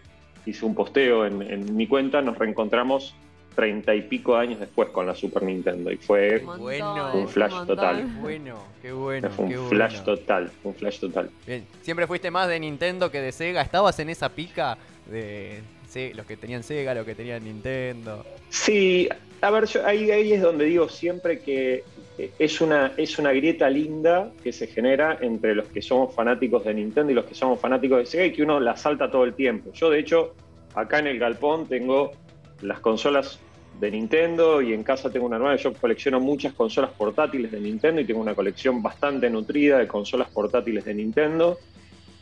hice 0.46 0.64
un 0.66 0.74
posteo 0.74 1.26
en, 1.26 1.42
en 1.42 1.76
mi 1.76 1.86
cuenta, 1.86 2.22
nos 2.22 2.38
reencontramos 2.38 3.14
treinta 3.54 3.94
y 3.94 4.02
pico 4.02 4.36
años 4.36 4.60
después 4.60 4.88
con 4.90 5.06
la 5.06 5.14
Super 5.14 5.42
Nintendo 5.42 5.90
y 5.90 5.96
fue, 5.96 6.42
Un 6.44 6.58
Bueno. 6.58 7.26
flash 7.28 7.52
total. 7.66 7.96
Qué 7.98 8.20
bueno, 8.20 8.58
qué 8.82 8.92
bueno, 8.92 9.30
fue 9.30 9.44
un 9.46 9.50
qué 9.52 9.58
flash 9.58 9.98
bueno. 10.00 10.04
total, 10.04 10.50
un 10.64 10.74
flash 10.74 10.98
total. 11.00 11.30
Bien, 11.46 11.64
siempre 11.82 12.06
fuiste 12.06 12.30
más 12.30 12.48
de 12.48 12.58
Nintendo 12.60 13.10
que 13.10 13.20
de 13.20 13.32
Sega. 13.32 13.62
¿Estabas 13.62 13.98
en 14.00 14.10
esa 14.10 14.28
pica 14.28 14.76
de 15.06 15.60
sí, 15.88 16.12
los 16.14 16.26
que 16.26 16.36
tenían 16.36 16.62
Sega, 16.62 16.94
los 16.94 17.04
que 17.06 17.14
tenían 17.14 17.44
Nintendo? 17.44 18.24
Sí, 18.48 19.08
a 19.40 19.50
ver, 19.50 19.66
yo- 19.66 19.86
ahí, 19.86 20.10
ahí 20.10 20.32
es 20.32 20.42
donde 20.42 20.64
digo 20.64 20.88
siempre 20.88 21.40
que 21.40 21.84
eh, 22.18 22.30
es 22.38 22.60
una, 22.60 22.92
es 22.96 23.18
una 23.18 23.32
grieta 23.32 23.68
linda 23.68 24.30
que 24.42 24.52
se 24.52 24.66
genera 24.68 25.18
entre 25.20 25.54
los 25.54 25.66
que 25.66 25.82
somos 25.82 26.14
fanáticos 26.14 26.64
de 26.64 26.72
Nintendo 26.74 27.10
y 27.10 27.14
los 27.14 27.24
que 27.24 27.34
somos 27.34 27.60
fanáticos 27.60 27.98
de 27.98 28.06
Sega 28.06 28.24
y 28.26 28.32
que 28.32 28.42
uno 28.42 28.58
la 28.60 28.76
salta 28.76 29.10
todo 29.10 29.24
el 29.24 29.34
tiempo. 29.34 29.72
Yo, 29.72 29.90
de 29.90 29.98
hecho, 29.98 30.34
acá 30.74 30.98
en 31.00 31.08
el 31.08 31.18
galpón 31.18 31.66
tengo 31.66 32.12
las 32.64 32.80
consolas 32.80 33.38
de 33.80 33.90
Nintendo 33.90 34.62
y 34.62 34.72
en 34.72 34.82
casa 34.82 35.10
tengo 35.10 35.26
una 35.26 35.36
hermana. 35.36 35.56
Yo 35.56 35.72
colecciono 35.72 36.20
muchas 36.20 36.52
consolas 36.54 36.90
portátiles 36.92 37.50
de 37.50 37.60
Nintendo 37.60 38.00
y 38.00 38.04
tengo 38.04 38.20
una 38.20 38.34
colección 38.34 38.82
bastante 38.82 39.28
nutrida 39.30 39.78
de 39.78 39.86
consolas 39.88 40.28
portátiles 40.30 40.84
de 40.84 40.94
Nintendo. 40.94 41.58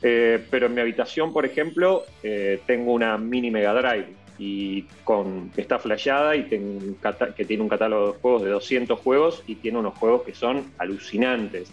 Eh, 0.04 0.44
pero 0.50 0.66
en 0.66 0.74
mi 0.74 0.80
habitación, 0.80 1.32
por 1.32 1.46
ejemplo, 1.46 2.02
eh, 2.22 2.60
tengo 2.66 2.92
una 2.92 3.16
mini 3.18 3.50
Mega 3.50 3.72
Drive 3.74 4.08
y 4.38 4.82
con, 5.04 5.50
que 5.50 5.60
está 5.60 5.78
flasheada 5.78 6.34
y 6.34 6.44
ten- 6.44 6.96
que 7.36 7.44
tiene 7.44 7.62
un 7.62 7.68
catálogo 7.68 8.12
de 8.14 8.18
juegos 8.18 8.42
de 8.42 8.50
200 8.50 8.98
juegos 8.98 9.42
y 9.46 9.56
tiene 9.56 9.78
unos 9.78 9.94
juegos 9.98 10.22
que 10.22 10.34
son 10.34 10.72
alucinantes. 10.78 11.70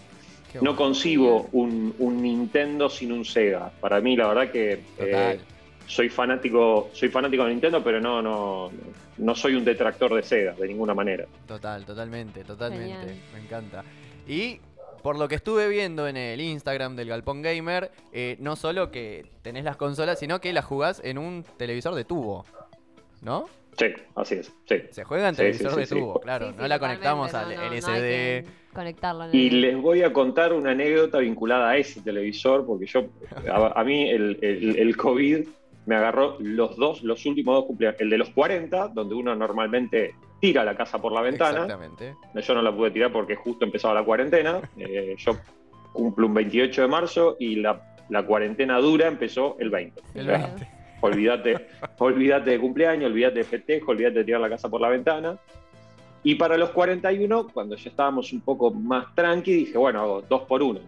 No 0.61 0.75
concibo 0.75 1.49
un, 1.53 1.95
un 1.99 2.21
Nintendo 2.21 2.89
sin 2.89 3.11
un 3.13 3.23
Sega. 3.25 3.71
Para 3.79 4.01
mí, 4.01 4.15
la 4.15 4.27
verdad 4.27 4.51
que 4.51 4.73
eh, 4.99 5.39
soy 5.89 6.07
fanático, 6.07 6.89
soy 6.93 7.09
fanático 7.09 7.43
de 7.45 7.49
Nintendo, 7.49 7.83
pero 7.83 7.99
no, 7.99 8.21
no, 8.21 8.71
no 9.17 9.35
soy 9.35 9.55
un 9.55 9.65
detractor 9.65 10.13
de 10.13 10.21
Sega, 10.21 10.53
de 10.53 10.67
ninguna 10.67 10.93
manera. 10.93 11.25
Total, 11.47 11.83
totalmente, 11.83 12.43
totalmente. 12.43 12.93
Genial. 13.07 13.15
Me 13.33 13.39
encanta. 13.39 13.83
Y 14.27 14.59
por 15.01 15.17
lo 15.17 15.27
que 15.27 15.33
estuve 15.35 15.67
viendo 15.67 16.07
en 16.07 16.15
el 16.15 16.39
Instagram 16.41 16.95
del 16.95 17.07
Galpón 17.09 17.41
Gamer, 17.41 17.89
eh, 18.13 18.35
no 18.39 18.55
solo 18.55 18.91
que 18.91 19.25
tenés 19.41 19.63
las 19.63 19.77
consolas, 19.77 20.19
sino 20.19 20.39
que 20.39 20.53
las 20.53 20.65
jugás 20.65 21.01
en 21.03 21.17
un 21.17 21.43
televisor 21.57 21.95
de 21.95 22.05
tubo. 22.05 22.45
¿No? 23.21 23.47
Sí, 23.77 23.87
así 24.15 24.35
es. 24.35 24.51
Sí. 24.67 24.75
Se 24.91 25.03
juega 25.05 25.29
en 25.29 25.35
Sí, 25.35 25.37
televisor 25.41 25.69
sí, 25.71 25.73
sí, 25.75 25.79
de 25.79 25.85
sí. 25.87 25.95
tubo, 25.95 26.19
claro. 26.19 26.47
Sí, 26.47 26.51
sí, 26.53 26.61
no 26.61 26.67
la 26.67 26.79
conectamos 26.79 27.33
no, 27.33 27.39
al 27.39 27.55
no, 27.55 27.61
no 27.65 27.71
LCD. 27.73 27.85
que 28.01 28.45
conectarlo 28.73 29.25
en 29.25 29.35
Y 29.35 29.47
el- 29.47 29.61
les 29.61 29.77
voy 29.77 30.03
a 30.03 30.13
contar 30.13 30.53
una 30.53 30.71
anécdota 30.71 31.17
vinculada 31.19 31.69
a 31.69 31.77
ese 31.77 32.01
televisor, 32.01 32.65
porque 32.65 32.85
yo, 32.85 33.05
a, 33.51 33.79
a 33.79 33.83
mí 33.83 34.09
el, 34.09 34.37
el- 34.41 34.77
el 34.77 34.97
COVID 34.97 35.47
me 35.85 35.95
agarró 35.95 36.35
los 36.39 36.75
dos, 36.77 37.03
los 37.03 37.25
últimos 37.25 37.55
dos 37.55 37.65
cumpleaños. 37.65 37.99
El 38.01 38.09
de 38.09 38.17
los 38.17 38.29
40, 38.29 38.89
donde 38.89 39.15
uno 39.15 39.35
normalmente 39.35 40.13
tira 40.39 40.63
la 40.63 40.75
casa 40.75 41.01
por 41.01 41.11
la 41.11 41.21
ventana. 41.21 41.63
Exactamente. 41.63 42.15
Yo 42.35 42.53
no 42.53 42.61
la 42.61 42.75
pude 42.75 42.91
tirar 42.91 43.11
porque 43.11 43.35
justo 43.35 43.65
empezaba 43.65 43.93
la 43.93 44.03
cuarentena. 44.03 44.61
Eh, 44.77 45.15
yo 45.17 45.37
cumplo 45.93 46.27
un 46.27 46.33
28 46.33 46.81
de 46.83 46.87
marzo 46.87 47.35
y 47.39 47.55
la, 47.55 47.95
la 48.09 48.23
cuarentena 48.25 48.77
dura 48.79 49.07
empezó 49.07 49.55
el 49.59 49.69
20. 49.69 50.01
Sí, 50.13 50.19
O 50.19 50.23
sea, 50.23 50.37
bueno. 50.37 50.55
olvídate, 51.01 51.67
olvídate 51.97 52.51
de 52.51 52.59
cumpleaños, 52.59 53.09
olvídate 53.11 53.39
de 53.39 53.43
festejo, 53.43 53.91
olvídate 53.91 54.19
de 54.19 54.25
tirar 54.25 54.41
la 54.41 54.49
casa 54.49 54.69
por 54.69 54.81
la 54.81 54.89
ventana. 54.89 55.37
Y 56.23 56.35
para 56.35 56.57
los 56.57 56.69
41, 56.71 57.47
cuando 57.53 57.75
ya 57.77 57.89
estábamos 57.89 58.31
un 58.33 58.41
poco 58.41 58.71
más 58.71 59.13
tranqui, 59.15 59.53
dije, 59.53 59.77
bueno, 59.77 60.01
hago 60.01 60.21
dos 60.21 60.41
por 60.43 60.61
uno. 60.61 60.81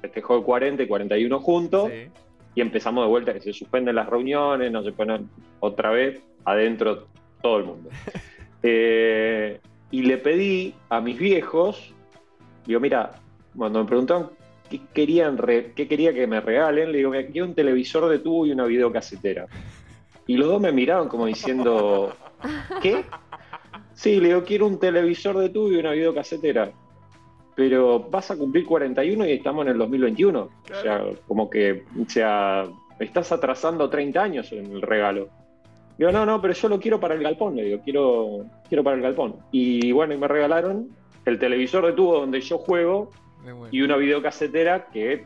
Festejo 0.00 0.38
de 0.38 0.44
40 0.44 0.82
y 0.84 0.86
41 0.86 1.40
juntos 1.40 1.90
Sí. 1.90 2.08
Y 2.56 2.62
empezamos 2.62 3.04
de 3.04 3.10
vuelta, 3.10 3.34
que 3.34 3.40
se 3.40 3.52
suspenden 3.52 3.94
las 3.94 4.08
reuniones, 4.08 4.72
no 4.72 4.82
se 4.82 4.90
ponen 4.90 5.28
otra 5.60 5.90
vez 5.90 6.20
adentro 6.44 7.06
todo 7.40 7.58
el 7.58 7.64
mundo. 7.64 7.90
Eh, 8.68 9.60
y 9.92 10.02
le 10.02 10.16
pedí 10.16 10.74
a 10.88 11.00
mis 11.00 11.16
viejos, 11.16 11.94
digo, 12.66 12.80
mira, 12.80 13.12
cuando 13.56 13.78
me 13.78 13.84
preguntaron 13.84 14.30
qué, 14.68 14.80
querían 14.92 15.36
qué 15.36 15.86
quería 15.86 16.12
que 16.12 16.26
me 16.26 16.40
regalen, 16.40 16.90
le 16.90 16.98
digo, 16.98 17.10
"Mira, 17.10 17.28
quiero 17.28 17.46
un 17.46 17.54
televisor 17.54 18.08
de 18.08 18.18
tubo 18.18 18.44
y 18.44 18.50
una 18.50 18.64
videocasetera. 18.64 19.46
Y 20.26 20.36
los 20.36 20.48
dos 20.48 20.60
me 20.60 20.72
miraron 20.72 21.08
como 21.08 21.26
diciendo, 21.26 22.16
¿qué? 22.82 23.04
Sí, 23.94 24.18
le 24.18 24.28
digo, 24.28 24.42
quiero 24.42 24.66
un 24.66 24.80
televisor 24.80 25.38
de 25.38 25.50
tubo 25.50 25.70
y 25.70 25.76
una 25.76 25.92
videocasetera. 25.92 26.72
Pero 27.56 27.98
vas 27.98 28.30
a 28.30 28.36
cumplir 28.36 28.66
41 28.66 29.26
y 29.26 29.32
estamos 29.32 29.64
en 29.64 29.72
el 29.72 29.78
2021. 29.78 30.40
O 30.40 30.82
sea, 30.82 31.02
como 31.26 31.48
que, 31.48 31.84
o 32.00 32.08
sea, 32.08 32.66
estás 33.00 33.32
atrasando 33.32 33.88
30 33.88 34.22
años 34.22 34.52
en 34.52 34.70
el 34.70 34.82
regalo. 34.82 35.28
Digo, 35.96 36.12
no, 36.12 36.26
no, 36.26 36.40
pero 36.42 36.52
yo 36.52 36.68
lo 36.68 36.78
quiero 36.78 37.00
para 37.00 37.14
el 37.14 37.22
galpón, 37.22 37.56
le 37.56 37.64
digo, 37.64 37.80
quiero, 37.82 38.44
quiero 38.68 38.84
para 38.84 38.96
el 38.96 39.02
galpón. 39.02 39.36
Y 39.50 39.90
bueno, 39.92 40.12
y 40.12 40.18
me 40.18 40.28
regalaron 40.28 40.90
el 41.24 41.38
televisor 41.38 41.86
de 41.86 41.94
tubo 41.94 42.20
donde 42.20 42.42
yo 42.42 42.58
juego 42.58 43.10
bueno. 43.42 43.68
y 43.70 43.80
una 43.80 43.96
videocasetera 43.96 44.88
que 44.92 45.24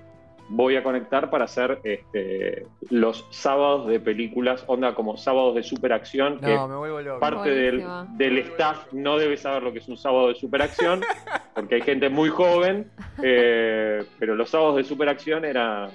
voy 0.53 0.75
a 0.77 0.83
conectar 0.83 1.31
para 1.31 1.45
hacer 1.45 1.79
este, 1.85 2.67
los 2.91 3.25
sábados 3.31 3.87
de 3.87 4.01
películas, 4.01 4.65
onda 4.67 4.95
como 4.95 5.17
sábados 5.17 5.55
de 5.55 5.63
superacción, 5.63 6.39
que 6.41 6.55
No, 6.55 6.67
me 6.69 6.77
vuelvo 6.77 7.01
loco. 7.01 7.21
parte 7.21 7.51
del, 7.51 7.79
Buenísimo. 7.81 8.07
del 8.19 8.39
staff 8.39 8.93
no 8.93 9.17
debe 9.17 9.37
saber 9.37 9.63
lo 9.63 9.73
que 9.73 9.79
es 9.79 9.89
un 9.89 9.97
sábado 9.97 10.29
de 10.29 10.35
superacción, 10.35 11.01
porque 11.55 11.77
hay 11.77 11.83
gente 11.83 12.09
muy 12.09 12.29
joven, 12.31 12.91
eh, 13.23 14.05
pero 14.19 14.35
los 14.35 14.51
sábados 14.51 14.77
de 14.77 14.85
superacción 14.85 15.45
era 15.45 15.89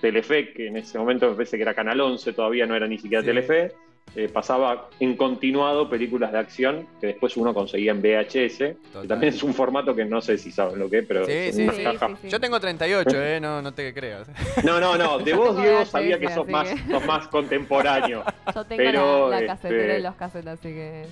Telefe, 0.00 0.52
que 0.52 0.66
en 0.68 0.76
ese 0.76 0.98
momento 0.98 1.28
me 1.30 1.34
parece 1.34 1.56
que 1.56 1.62
era 1.62 1.72
Canal 1.74 1.98
11, 2.00 2.32
todavía 2.34 2.66
no 2.66 2.76
era 2.76 2.86
ni 2.86 2.98
siquiera 2.98 3.22
Sí. 3.22 3.28
Telefe, 3.28 3.72
eh, 4.14 4.28
pasaba 4.28 4.88
en 5.00 5.16
continuado 5.16 5.90
películas 5.90 6.32
de 6.32 6.38
acción 6.38 6.86
que 7.00 7.08
después 7.08 7.36
uno 7.36 7.52
conseguía 7.52 7.90
en 7.92 8.00
VHS, 8.00 8.56
que 8.58 9.08
también 9.08 9.34
es 9.34 9.42
un 9.42 9.52
formato 9.52 9.94
que 9.94 10.04
no 10.04 10.20
sé 10.22 10.38
si 10.38 10.50
saben 10.50 10.78
lo 10.78 10.88
que 10.88 10.98
es, 11.00 11.06
pero 11.06 11.26
Sí, 11.26 11.32
es 11.32 11.56
sí, 11.56 11.68
sí, 11.68 11.82
caja. 11.82 12.08
sí, 12.08 12.14
sí. 12.22 12.28
Yo 12.28 12.40
tengo 12.40 12.58
38, 12.58 13.10
¿eh? 13.22 13.40
No, 13.40 13.60
no 13.60 13.72
te 13.72 13.92
creas. 13.92 14.26
No, 14.64 14.80
no, 14.80 14.96
no, 14.96 15.18
de 15.18 15.34
vos, 15.34 15.56
Diego, 15.56 15.80
VHS, 15.80 15.88
sabía 15.90 16.18
que 16.18 16.30
sos 16.30 16.48
más, 16.48 16.68
sos 16.90 17.04
más 17.04 17.28
contemporáneo. 17.28 18.22
Yo 18.54 18.64
tengo 18.64 18.76
Pero, 18.82 19.28
la, 19.30 19.40
la 19.42 19.52
este, 19.54 19.98
y 19.98 20.02
los 20.02 20.14
casetes, 20.14 20.48
así 20.48 20.68
que. 20.68 21.06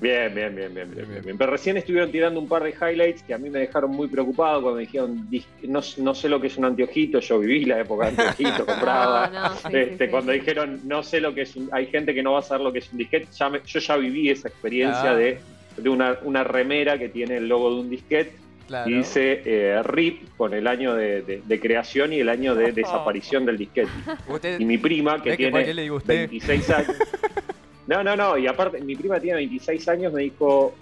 Bien, 0.00 0.32
bien, 0.32 0.54
bien, 0.54 0.72
bien, 0.72 0.90
bien, 0.94 1.08
bien, 1.08 1.24
bien. 1.24 1.36
Pero 1.38 1.50
recién 1.50 1.76
estuvieron 1.76 2.12
tirando 2.12 2.38
un 2.38 2.48
par 2.48 2.62
de 2.62 2.70
highlights 2.70 3.22
que 3.24 3.34
a 3.34 3.38
mí 3.38 3.50
me 3.50 3.58
dejaron 3.58 3.90
muy 3.90 4.06
preocupado 4.06 4.62
cuando 4.62 4.76
me 4.76 4.82
dijeron, 4.82 5.28
"Dis- 5.28 5.46
no, 5.64 5.80
no 6.04 6.14
sé 6.14 6.28
lo 6.28 6.40
que 6.40 6.46
es 6.46 6.56
un 6.56 6.66
anteojito, 6.66 7.18
yo 7.18 7.40
viví 7.40 7.64
la 7.64 7.80
época 7.80 8.04
de 8.04 8.10
anteojito, 8.10 8.64
compraba. 8.66 9.26
No, 9.28 9.48
no, 9.48 9.54
sí, 9.56 9.68
Este, 9.72 9.98
sí, 9.98 10.04
sí. 10.04 10.10
cuando 10.10 10.30
dijeron, 10.32 10.80
no 10.84 11.02
sé 11.02 11.20
lo 11.20 11.34
que 11.34 11.42
es 11.42 11.56
un, 11.56 11.68
hay 11.72 11.86
gente 11.86 12.14
que 12.14 12.22
no 12.22 12.32
va 12.32 12.38
a 12.38 12.42
saber 12.42 12.62
lo 12.64 12.72
que 12.72 12.78
es 12.78 12.92
un 12.92 12.98
disquete, 12.98 13.28
ya 13.36 13.48
me- 13.50 13.60
yo 13.66 13.80
ya 13.80 13.96
viví 13.96 14.30
esa 14.30 14.48
experiencia 14.48 15.14
de, 15.14 15.40
de 15.76 15.88
una, 15.90 16.16
una 16.22 16.44
remera 16.44 16.96
que 16.96 17.08
tiene 17.08 17.38
el 17.38 17.48
logo 17.48 17.74
de 17.74 17.80
un 17.80 17.90
disquete 17.90 18.36
Claro. 18.68 18.90
y 18.90 18.94
dice 18.98 19.42
eh, 19.46 19.82
RIP 19.82 20.28
con 20.36 20.52
el 20.54 20.66
año 20.66 20.94
de, 20.94 21.22
de- 21.22 21.42
de 21.44 21.60
creación 21.60 22.12
y 22.12 22.20
el 22.20 22.28
año 22.28 22.54
de 22.54 22.70
desaparición 22.72 23.46
del 23.46 23.58
disquete. 23.58 23.90
Usted- 24.28 24.60
Y 24.60 24.64
mi 24.64 24.78
prima, 24.78 25.20
que 25.22 25.30
¿Ves 25.30 25.38
que 25.38 25.48
por 25.48 25.60
qué 25.60 25.64
tiene 25.64 25.74
le 25.74 25.82
digo 25.82 25.96
usted? 25.96 26.28
26 26.28 26.70
años. 26.70 26.92
No, 27.88 28.04
no, 28.04 28.14
no. 28.14 28.36
Y 28.38 28.46
aparte, 28.46 28.80
mi 28.80 28.94
prima 28.94 29.18
tiene 29.18 29.36
26 29.38 29.88
años, 29.88 30.12
me 30.12 30.22
dijo, 30.22 30.74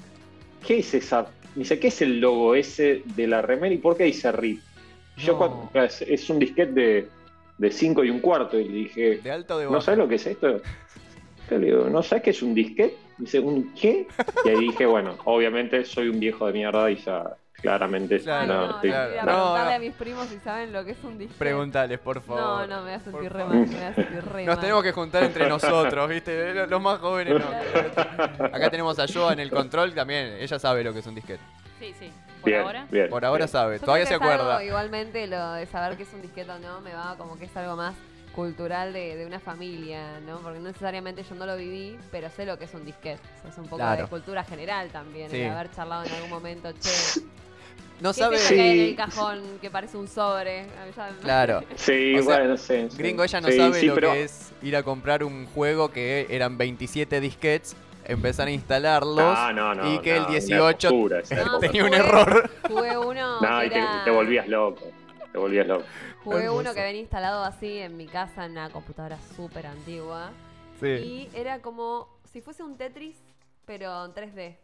¿qué 0.66 0.80
es 0.80 0.92
esa? 0.92 1.22
Me 1.54 1.60
dice, 1.60 1.78
¿qué 1.78 1.88
es 1.88 2.02
el 2.02 2.20
logo 2.20 2.54
ese 2.54 3.02
de 3.14 3.26
la 3.26 3.40
remera 3.40 3.72
y 3.74 3.78
por 3.78 3.96
qué 3.96 4.04
dice 4.04 4.30
RIP? 4.32 4.60
Yo 5.18 5.32
No. 5.32 5.38
cuando- 5.38 5.70
es, 5.84 6.02
es 6.02 6.28
un 6.28 6.38
disquete 6.40 6.72
de, 6.72 7.08
de 7.58 7.70
5 7.70 8.04
y 8.04 8.10
un 8.10 8.18
cuarto. 8.20 8.58
Y 8.58 8.68
le 8.68 8.74
dije, 8.74 9.18
¿De 9.18 9.30
alto 9.30 9.56
o 9.56 9.58
de 9.60 9.70
¿no 9.70 9.80
sabes 9.80 9.98
lo 9.98 10.08
que 10.08 10.16
es 10.16 10.26
esto? 10.26 10.60
Yo 11.50 11.58
le 11.58 11.66
digo, 11.66 11.88
¿no 11.88 12.02
sabes 12.02 12.24
qué 12.24 12.30
es 12.30 12.42
un 12.42 12.54
disquete? 12.54 12.96
Me 13.18 13.24
dice, 13.24 13.38
¿un 13.40 13.72
qué? 13.74 14.06
Y 14.44 14.48
ahí 14.48 14.60
dije, 14.60 14.84
bueno, 14.84 15.16
obviamente 15.24 15.84
soy 15.84 16.08
un 16.08 16.18
viejo 16.20 16.46
de 16.46 16.52
mierda 16.52 16.90
y 16.90 16.96
ya 16.96 17.36
claramente 17.60 18.20
Claro, 18.20 18.46
no, 18.46 18.78
voy 18.80 18.90
a 18.90 19.04
no. 19.06 19.22
preguntarle 19.22 19.70
No. 19.70 19.76
a 19.76 19.78
mis 19.78 19.92
primos 19.94 20.26
si 20.28 20.38
saben 20.38 20.72
lo 20.72 20.84
que 20.84 20.92
es 20.92 21.04
un 21.04 21.18
disquete. 21.18 21.38
Preguntales, 21.38 21.98
por 21.98 22.20
favor. 22.22 22.40
No, 22.40 22.66
no, 22.66 22.76
me 22.82 22.82
voy 22.82 22.92
a 22.92 23.00
sentir 23.00 23.32
re 23.32 23.44
mal, 23.44 23.56
me 23.58 23.66
voy 23.66 23.76
a 23.84 23.94
sentir 23.94 24.24
re 24.24 24.44
Nos 24.44 24.56
mal. 24.56 24.60
tenemos 24.60 24.82
que 24.82 24.92
juntar 24.92 25.22
entre 25.24 25.48
nosotros, 25.48 26.08
¿viste? 26.08 26.66
Los- 26.66 26.82
más 26.82 26.98
jóvenes 26.98 27.34
no. 27.40 28.44
Acá 28.46 28.70
tenemos 28.70 28.98
a 28.98 29.06
Joa 29.12 29.32
en 29.32 29.40
el 29.40 29.50
control 29.50 29.94
también. 29.94 30.36
Ella 30.38 30.58
sabe 30.58 30.84
lo 30.84 30.92
que 30.92 31.00
es 31.00 31.06
un 31.06 31.14
disquete. 31.14 31.40
Sí, 31.80 31.94
sí. 31.98 32.10
Por 32.40 32.50
Bien, 32.50 32.62
ahora. 32.62 32.86
bien, 32.90 33.08
Por 33.08 33.24
ahora 33.24 33.38
bien. 33.44 33.48
sabe. 33.48 33.78
Yo 33.78 33.84
Todavía 33.84 34.06
creo 34.06 34.18
se 34.18 34.24
algo, 34.24 34.42
acuerda. 34.44 34.64
igualmente 34.64 35.26
lo 35.26 35.52
de 35.54 35.66
saber 35.66 35.96
que 35.96 36.04
es 36.04 36.12
un 36.12 36.22
disquete 36.22 36.50
o 36.50 36.58
no, 36.58 36.80
me 36.80 36.94
va 36.94 37.16
como 37.18 37.36
que 37.38 37.46
es 37.46 37.56
algo 37.56 37.76
más 37.76 37.94
cultural 38.34 38.92
de, 38.92 39.16
de 39.16 39.26
una 39.26 39.40
familia, 39.40 40.20
¿no? 40.26 40.36
Porque 40.38 40.58
no 40.58 40.66
necesariamente 40.66 41.22
yo 41.24 41.34
no 41.34 41.46
lo 41.46 41.56
viví, 41.56 41.98
pero 42.12 42.28
sé 42.30 42.44
lo 42.44 42.58
que 42.58 42.66
es 42.66 42.74
un 42.74 42.84
disquete. 42.84 43.20
O 43.38 43.40
sea, 43.42 43.50
es 43.50 43.58
un 43.58 43.64
poco 43.64 43.76
Claro. 43.78 44.02
de 44.02 44.08
cultura 44.08 44.44
general 44.44 44.88
también, 44.90 45.30
Sí. 45.30 45.40
el 45.40 45.50
haber 45.52 45.70
charlado 45.70 46.04
en 46.04 46.12
algún 46.12 46.30
momento, 46.30 46.70
che, 46.72 46.90
No 48.00 48.10
¿qué 48.12 48.20
sabe. 48.20 48.36
hay 48.36 48.42
en 48.42 48.48
Sí. 48.74 48.80
el 48.90 48.96
cajón 48.96 49.42
que 49.60 49.70
parece 49.70 49.96
un 49.96 50.06
sobre? 50.08 50.66
Claro. 51.22 51.62
Sí, 51.76 52.14
O 52.14 52.22
sea, 52.22 52.36
bueno, 52.36 52.48
no 52.50 52.56
sé. 52.56 52.90
sí. 52.90 52.96
Gringo, 52.98 53.24
ella 53.24 53.40
no 53.40 53.48
Sí, 53.48 53.56
sabe 53.56 53.80
sí, 53.80 53.86
lo 53.86 53.94
pero- 53.94 54.12
que 54.12 54.24
es 54.24 54.52
ir 54.62 54.76
a 54.76 54.82
comprar 54.82 55.24
un 55.24 55.46
juego 55.46 55.90
que 55.90 56.26
eran 56.28 56.58
27 56.58 57.20
disquets, 57.20 57.74
empezar 58.04 58.48
a 58.48 58.50
instalarlos 58.50 59.18
Ah, 59.36 59.52
no, 59.54 59.74
no, 59.74 59.94
y 59.94 59.98
que 60.00 60.10
no, 60.10 60.16
el 60.16 60.22
una 60.24 60.30
18 60.32 60.88
hermosura 60.88 61.20
esa 61.20 61.34
No, 61.36 61.42
época. 61.42 61.58
tenía 61.60 61.84
un 61.84 61.94
error. 61.94 62.50
Jugué 62.68 62.98
uno 62.98 63.40
No, 63.40 63.60
que 63.60 63.66
y 63.66 63.70
te, 63.70 63.78
era- 63.78 64.04
te 64.04 64.10
volvías 64.10 64.46
loco. 64.48 64.84
Te 65.32 65.38
volvías 65.38 65.66
loco. 65.66 65.84
Jugué 66.22 66.38
Hermoso. 66.44 66.58
uno 66.60 66.74
que 66.74 66.82
venía 66.82 67.00
instalado 67.00 67.44
así 67.44 67.78
en 67.78 67.96
mi 67.96 68.06
casa 68.06 68.44
en 68.44 68.52
una 68.52 68.68
computadora 68.70 69.16
súper 69.36 69.66
antigua. 69.66 70.30
Sí. 70.80 70.86
Y 70.88 71.30
era 71.34 71.60
como 71.60 72.08
si 72.30 72.40
fuese 72.42 72.62
un 72.62 72.76
Tetris, 72.76 73.16
pero 73.64 74.04
en 74.04 74.12
3D. 74.12 74.56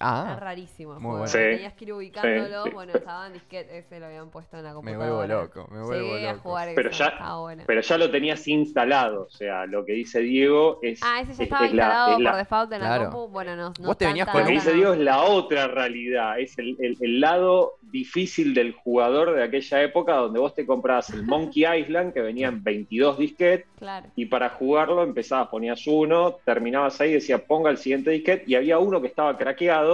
Ah, 0.00 0.36
rarísimo. 0.40 0.94
el 0.94 0.98
juego. 1.00 1.12
bueno. 1.18 1.26
Sí, 1.26 1.38
Tenías 1.38 1.72
que 1.74 1.84
ir 1.84 1.92
ubicándolo. 1.92 2.64
sí. 2.64 2.70
Bueno, 2.70 2.92
estaba 2.94 3.26
en 3.26 3.32
disquete, 3.34 3.78
ese 3.78 4.00
lo 4.00 4.06
habían 4.06 4.30
puesto 4.30 4.56
en 4.56 4.64
la 4.64 4.70
me 4.70 4.74
computadora. 4.76 5.14
vuelvo 5.16 5.42
loco, 5.42 5.68
me 5.72 5.82
vuelvo 5.82 6.14
Llegué 6.14 6.28
a 6.28 6.36
jugar 6.38 6.68
Pero 6.74 6.90
eso, 6.90 6.98
ya- 7.04 7.08
estaba 7.10 7.40
bueno. 7.40 7.62
Pero 7.66 7.80
ya 7.80 7.98
lo 7.98 8.10
tenías 8.10 8.48
instalado. 8.48 9.22
O 9.22 9.30
sea, 9.30 9.66
lo 9.66 9.84
que 9.84 9.92
dice 9.92 10.20
Diego 10.20 10.78
es. 10.82 11.00
ah, 11.02 11.20
ese 11.20 11.26
ya 11.28 11.32
es- 11.34 11.40
estaba 11.40 11.66
es 11.66 11.72
la- 11.74 11.82
instalado 11.84 12.12
es 12.12 12.20
la- 12.20 12.30
por 12.30 12.38
default 12.38 12.72
en 12.72 12.78
Claro. 12.80 13.04
la 13.04 13.10
compu. 13.10 13.28
Bueno, 13.32 13.56
no, 13.56 13.72
no 13.80 13.86
Vos 13.88 13.98
te 13.98 14.06
venías 14.06 14.28
con 14.28 14.40
Lo 14.40 14.46
que 14.46 14.52
dice. 14.52 14.72
Diego 14.72 14.92
es 14.92 14.98
la 15.00 15.22
otra 15.22 15.66
realidad, 15.68 16.38
es 16.38 16.58
el, 16.58 16.76
el- 16.80 16.96
el 17.00 17.20
lado 17.20 17.74
difícil 17.82 18.52
del 18.54 18.72
jugador 18.74 19.34
de 19.34 19.42
aquella 19.42 19.82
época 19.82 20.14
donde 20.14 20.38
vos 20.40 20.54
te 20.54 20.66
comprabas 20.66 21.10
el 21.10 21.22
Monkey 21.24 21.64
Island 21.88 22.12
que 22.12 22.20
venían 22.20 22.62
22 22.62 23.18
disquetes 23.18 23.66
Claro. 23.78 24.08
y 24.16 24.26
para 24.26 24.50
jugarlo 24.50 25.02
empezabas, 25.02 25.48
ponías 25.48 25.86
uno, 25.86 26.32
terminabas 26.44 27.00
ahí, 27.00 27.12
decía 27.14 27.38
ponga 27.38 27.70
el 27.70 27.78
siguiente 27.78 28.10
disquete 28.10 28.44
y 28.46 28.54
había 28.56 28.78
uno 28.78 29.00
que 29.00 29.06
estaba 29.06 29.36
craqueado 29.38 29.87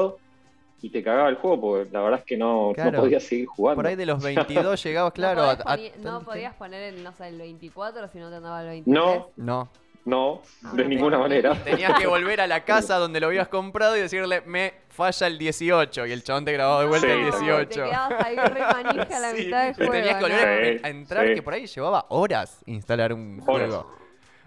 y 0.83 0.91
te 0.91 1.03
cagaba 1.03 1.29
el 1.31 1.37
juego 1.37 1.61
porque 1.61 1.91
la 1.93 2.01
verdad 2.03 2.21
es 2.21 2.27
que 2.27 2.37
no, 2.37 2.73
no 2.77 2.93
podías 2.93 3.23
seguir 3.23 3.47
jugando. 3.47 3.77
Por 3.77 3.87
ahí 3.87 3.97
de 3.97 4.07
los 4.07 4.23
22 4.23 4.83
llegabas, 4.85 5.13
claro. 5.13 5.43
no, 5.43 5.51
a- 5.51 5.57
podías, 5.57 5.95
a- 5.97 5.99
no 6.01 6.21
podías 6.23 6.55
poner 6.55 6.83
el, 6.95 7.03
no 7.03 7.13
sé, 7.13 7.29
el 7.29 7.39
24 7.39 8.09
si 8.09 8.19
no 8.19 8.29
te 8.31 8.37
andaba 8.37 8.61
el 8.63 8.69
23. 8.69 8.95
No, 9.05 9.31
No. 9.37 9.69
no, 10.05 10.43
Ah, 10.63 10.73
de 10.75 10.83
no 10.83 10.89
ninguna 10.91 11.17
tengo. 11.17 11.23
manera. 11.29 11.55
Tenías 11.65 11.99
que 11.99 12.07
volver 12.07 12.41
a 12.43 12.47
la 12.47 12.65
casa 12.67 12.99
donde 12.99 13.19
lo 13.21 13.29
habías 13.29 13.49
comprado 13.49 13.97
y 13.97 14.01
decirle, 14.01 14.43
me 14.45 14.75
falla 14.91 15.27
el 15.27 15.39
18. 15.39 16.05
Y 16.07 16.13
el 16.13 16.23
chabón 16.23 16.45
te 16.45 16.53
grababa 16.53 16.83
de 16.83 16.87
vuelta 16.89 17.07
Sí, 17.07 17.13
el 17.15 17.21
No, 17.23 17.31
18. 17.31 17.69
Te 17.69 17.75
quedabas 17.77 18.25
ahí 18.27 18.37
re 18.37 18.61
manija 18.61 19.17
a 19.17 19.21
la 19.21 19.31
Sí, 19.31 19.45
mitad 19.47 19.63
del 19.65 19.71
y 19.71 19.75
juego. 19.77 19.93
tenías 19.93 20.15
que 20.17 20.23
volver 20.23 20.81
a- 20.85 20.89
entrar, 20.91 21.27
sí. 21.29 21.35
que 21.35 21.43
por 21.43 21.55
ahí 21.55 21.67
llevaba 21.67 22.05
horas 22.11 22.61
instalar 22.67 23.15
un 23.15 23.41
Horas. 23.47 23.69
juego. 23.71 24.04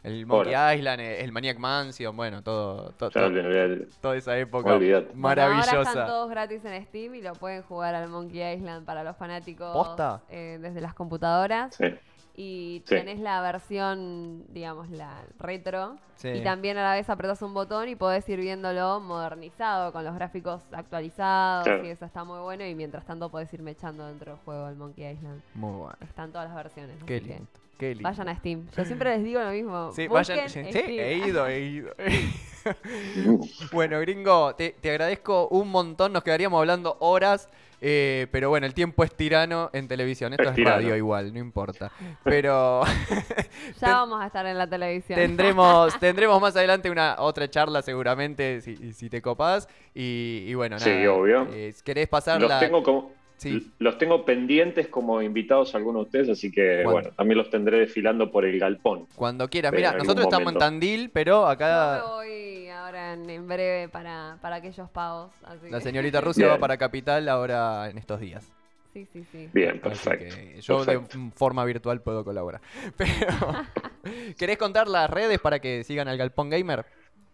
El 0.08 0.26
Monkey 0.26 0.54
Island, 0.78 1.00
el 1.02 1.32
Maniac 1.32 1.58
Mansion, 1.60 2.16
bueno, 2.16 2.42
todo, 2.44 2.92
toda 2.92 4.16
esa 4.16 4.38
época 4.38 4.74
Olvidate. 4.74 5.12
Bueno, 5.14 5.42
ahora 5.42 5.60
están 5.60 5.76
maravillosa. 5.76 6.06
todos 6.08 6.30
gratis 6.30 6.66
en 6.66 6.86
Steam 6.86 7.16
y 7.16 7.22
lo 7.22 7.34
pueden 7.34 7.62
jugar 7.64 7.96
al 7.96 8.08
Monkey 8.10 8.54
Island 8.56 8.86
para 8.86 9.04
los 9.04 9.16
fanáticos 9.18 9.72
¿Posta? 9.74 10.22
eh, 10.30 10.58
desde 10.62 10.82
las 10.82 10.94
computadoras. 10.94 11.76
Sí. 11.76 11.86
Y 12.40 12.84
Sí. 12.86 12.96
tenés 12.96 13.20
la 13.20 13.42
versión, 13.42 14.46
digamos, 14.50 14.92
la 14.92 15.24
retro. 15.40 15.98
Sí. 16.18 16.28
Y 16.30 16.44
también 16.44 16.78
a 16.78 16.84
la 16.84 16.94
vez 16.94 17.10
apretás 17.10 17.42
un 17.42 17.54
botón 17.56 17.90
y 17.90 17.96
podés 17.96 18.30
ir 18.30 18.40
viéndolo 18.40 19.00
modernizado, 19.00 19.92
con 19.92 20.06
los 20.06 20.14
gráficos 20.14 20.62
actualizados. 20.72 21.64
Claro. 21.66 21.84
Y 21.86 21.90
eso 21.90 22.06
está 22.06 22.24
muy 22.24 22.40
bueno. 22.40 22.64
Y 22.64 22.76
mientras 22.76 23.06
tanto 23.06 23.30
podés 23.30 23.52
ir 23.54 23.64
mechando 23.64 24.06
dentro 24.06 24.34
del 24.34 24.42
juego 24.46 24.68
el 24.70 24.76
Monkey 24.76 25.12
Island. 25.14 25.42
Muy 25.56 25.72
bueno. 25.78 25.96
Están 26.02 26.32
todas 26.32 26.48
las 26.48 26.56
versiones. 26.56 26.96
Qué 27.08 27.16
así 27.16 27.26
que 27.26 27.34
lindo. 27.34 27.50
Qué 27.78 27.94
lindo. 27.94 28.10
Vayan 28.10 28.30
a 28.30 28.36
Steam. 28.36 28.66
Yo 28.76 28.86
siempre 28.86 29.16
les 29.16 29.24
digo 29.24 29.40
lo 29.42 29.52
mismo. 29.52 29.92
Sí, 29.96 30.08
vayan. 30.08 30.50
Sí, 30.50 30.64
Steam. 30.64 30.86
he 30.88 31.14
ido, 31.28 31.48
he 31.48 31.60
ido. 31.62 31.92
bueno, 33.72 34.00
gringo, 34.00 34.56
te, 34.56 34.72
te 34.82 34.90
agradezco 34.92 35.48
un 35.50 35.70
montón. 35.70 36.14
Nos 36.14 36.24
quedaríamos 36.24 36.60
hablando 36.60 36.98
horas. 37.00 37.50
eh, 37.80 38.28
pero 38.32 38.50
bueno, 38.50 38.66
el 38.66 38.74
tiempo 38.74 39.04
es 39.04 39.14
tirano 39.16 39.70
en 39.74 39.88
televisión. 39.88 40.34
Esto 40.34 40.50
Es 40.50 40.58
radio 40.64 40.96
igual, 40.96 41.32
no 41.34 41.40
importa. 41.40 41.92
Pero 42.24 42.82
Ya 43.82 43.88
vamos 43.94 44.22
a 44.22 44.26
estar 44.28 44.46
en 44.48 44.58
la 44.58 44.68
televisión. 44.68 45.18
tendremos, 45.20 45.98
tendremos 46.00 46.42
más 46.42 46.56
adelante 46.56 46.90
una 46.90 47.16
otra 47.20 47.48
charla 47.50 47.82
seguramente, 47.82 48.62
si, 48.62 48.94
si 48.94 49.10
te 49.10 49.22
copás. 49.22 49.68
Y, 49.94 50.46
y 50.48 50.54
bueno, 50.56 50.80
Sí, 50.80 50.90
nada. 50.90 51.14
obvio. 51.14 51.48
eh, 51.52 51.74
¿Querés 51.84 52.08
pasar 52.08 52.42
Los 52.42 52.50
la...? 52.50 52.60
tengo 52.60 52.82
como. 52.84 53.12
Sí. 53.38 53.72
Los 53.80 53.98
tengo 54.00 54.26
pendientes 54.26 54.88
como 54.88 55.22
invitados 55.22 55.74
a 55.74 55.78
algunos 55.78 56.02
de 56.02 56.06
ustedes, 56.06 56.30
así 56.30 56.52
que 56.52 56.82
¿Cuándo? 56.84 56.92
bueno, 56.92 57.10
también 57.16 57.38
los 57.38 57.50
tendré 57.52 57.80
desfilando 57.80 58.32
por 58.32 58.46
el 58.46 58.60
galpón. 58.60 59.06
Cuando 59.16 59.48
quieras. 59.48 59.72
Mira, 59.74 59.92
nosotros 59.94 60.26
estamos 60.26 60.54
en. 60.54 60.60
Tandil, 60.60 61.10
pero 61.12 61.42
Yo 61.42 61.48
acá 61.48 62.04
voy 62.04 62.68
ahora 62.70 63.14
en, 63.14 63.30
en 63.30 63.48
breve 63.48 63.90
para, 63.90 64.38
para 64.42 64.56
aquellos 64.58 64.90
pagos. 64.90 65.32
Así 65.44 65.70
la 65.70 65.78
que- 65.78 65.84
señorita 65.84 66.20
Rusia 66.20 66.46
Bien. 66.48 66.56
va 66.56 66.60
para 66.60 66.78
Capital 66.78 67.30
ahora 67.30 67.90
en 67.90 67.98
estos 68.00 68.20
días. 68.20 68.52
Sí, 68.94 69.08
sí, 69.14 69.24
sí. 69.32 69.48
Bien, 69.54 69.70
Así 69.72 69.80
perfecto. 70.08 70.36
que 70.36 70.60
yo 70.62 70.84
perfecto. 70.84 71.18
de 71.20 71.32
forma 71.36 71.64
virtual 71.66 72.02
puedo 72.02 72.24
colaborar. 72.26 72.62
Pero, 72.98 73.28
¿querés 74.38 74.58
contar 74.58 74.88
las 74.88 75.08
redes 75.10 75.40
para 75.40 75.60
que 75.60 75.84
sigan 75.84 76.08
al 76.08 76.18
Galpón 76.18 76.50
Gamer? 76.50 76.84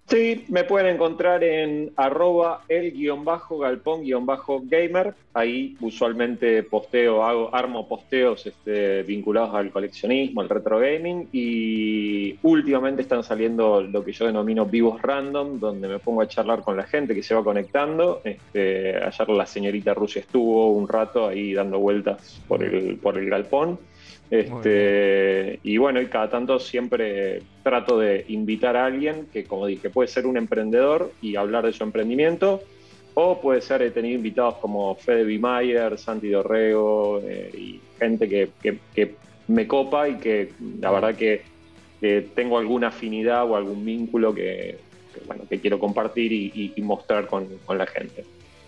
Sí, 0.10 0.44
me 0.50 0.66
pueden 0.66 0.94
encontrar 0.94 1.44
en 1.46 1.92
arroba 1.96 2.64
el 2.68 2.92
guion 2.92 3.24
bajo 3.24 3.58
galpón 3.58 4.04
guion 4.04 4.26
bajo 4.26 4.62
gamer. 4.66 5.16
Ahí 5.34 5.78
usualmente 5.80 6.62
posteo, 6.64 7.24
hago, 7.24 7.56
armo 7.56 7.88
posteos 7.88 8.46
este, 8.46 9.04
vinculados 9.04 9.56
al 9.56 9.72
coleccionismo, 9.72 10.42
al 10.42 10.50
retro 10.50 10.78
gaming 10.78 11.30
y 11.32 12.38
últimamente 12.44 13.02
están 13.02 13.24
saliendo 13.24 13.82
lo 13.82 14.04
que 14.04 14.12
yo 14.12 14.26
denomino 14.26 14.66
vivos 14.66 15.02
random, 15.02 15.60
donde 15.60 15.88
me 15.88 16.00
pongo 16.00 16.22
a 16.22 16.28
charlar 16.28 16.62
con 16.62 16.76
la 16.76 16.84
gente 16.84 17.16
que 17.16 17.24
se 17.24 17.34
va 17.34 17.44
conectando. 17.44 18.22
Este, 18.26 18.98
ayer 18.98 19.30
la 19.30 19.46
señorita 19.46 19.94
Rusia 19.94 20.20
estuvo 20.20 20.74
un 20.74 20.88
rato 20.88 21.28
ahí 21.28 21.54
dando 21.54 21.80
vueltas 21.80 22.42
por 22.48 22.62
el, 22.62 22.98
por 22.98 23.18
el 23.18 23.30
galpón. 23.30 23.80
Este, 24.30 25.60
y 25.64 25.78
bueno, 25.78 26.02
y 26.02 26.08
cada 26.08 26.30
tanto 26.30 26.60
siempre 26.60 27.44
trato 27.62 28.00
de 28.00 28.26
invitar 28.30 28.76
a 28.76 28.86
alguien 28.86 29.28
que, 29.32 29.46
como 29.46 29.68
dije, 29.68 29.90
puede 29.90 30.08
ser 30.08 30.26
un 30.26 30.38
emprendedor 30.38 31.14
y 31.22 31.36
hablar 31.36 31.66
de 31.66 31.74
su 31.74 31.84
emprendimiento, 31.84 32.62
o 33.16 33.40
puede 33.40 33.62
ser, 33.62 33.84
he 33.84 33.92
tenido 33.92 34.16
invitados 34.16 34.56
como 34.60 34.96
Fede 34.96 35.24
Bimayer, 35.24 35.98
Santi 36.00 36.30
Dorrego, 36.30 37.22
eh, 37.28 37.52
y 37.56 37.82
gente 38.00 38.28
que, 38.28 38.50
que- 38.62 38.80
que 38.94 39.16
me 39.48 39.68
copa 39.68 40.10
y 40.10 40.16
que 40.16 40.54
la 40.80 40.90
verdad 40.92 41.16
que, 41.16 41.42
que 42.02 42.32
tengo 42.36 42.58
alguna 42.58 42.88
afinidad 42.88 43.50
o 43.50 43.56
algún 43.56 43.86
vínculo 43.86 44.34
que, 44.34 44.78
bueno, 45.28 45.44
que 45.48 45.60
quiero 45.60 45.78
compartir 45.80 46.32
y, 46.32 46.52
y- 46.56 46.74
y 46.76 46.82
mostrar 46.82 47.28
con, 47.28 47.48
con 47.60 47.78
la 47.78 47.86
gente. 47.86 48.24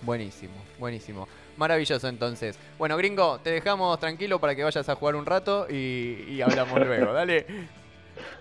Buenísimo, 0.06 0.54
buenísimo. 0.78 1.28
Maravilloso 1.58 2.08
entonces. 2.08 2.58
Bueno, 2.78 2.98
gringo, 2.98 3.40
te 3.40 3.50
dejamos 3.52 3.98
tranquilo 4.00 4.40
para 4.40 4.56
que 4.56 4.64
vayas 4.64 4.88
a 4.90 4.96
jugar 4.96 5.16
un 5.16 5.26
rato 5.26 5.68
y, 5.70 6.26
y 6.30 6.42
hablamos 6.42 6.80
luego. 6.86 7.14
Dale. 7.14 7.46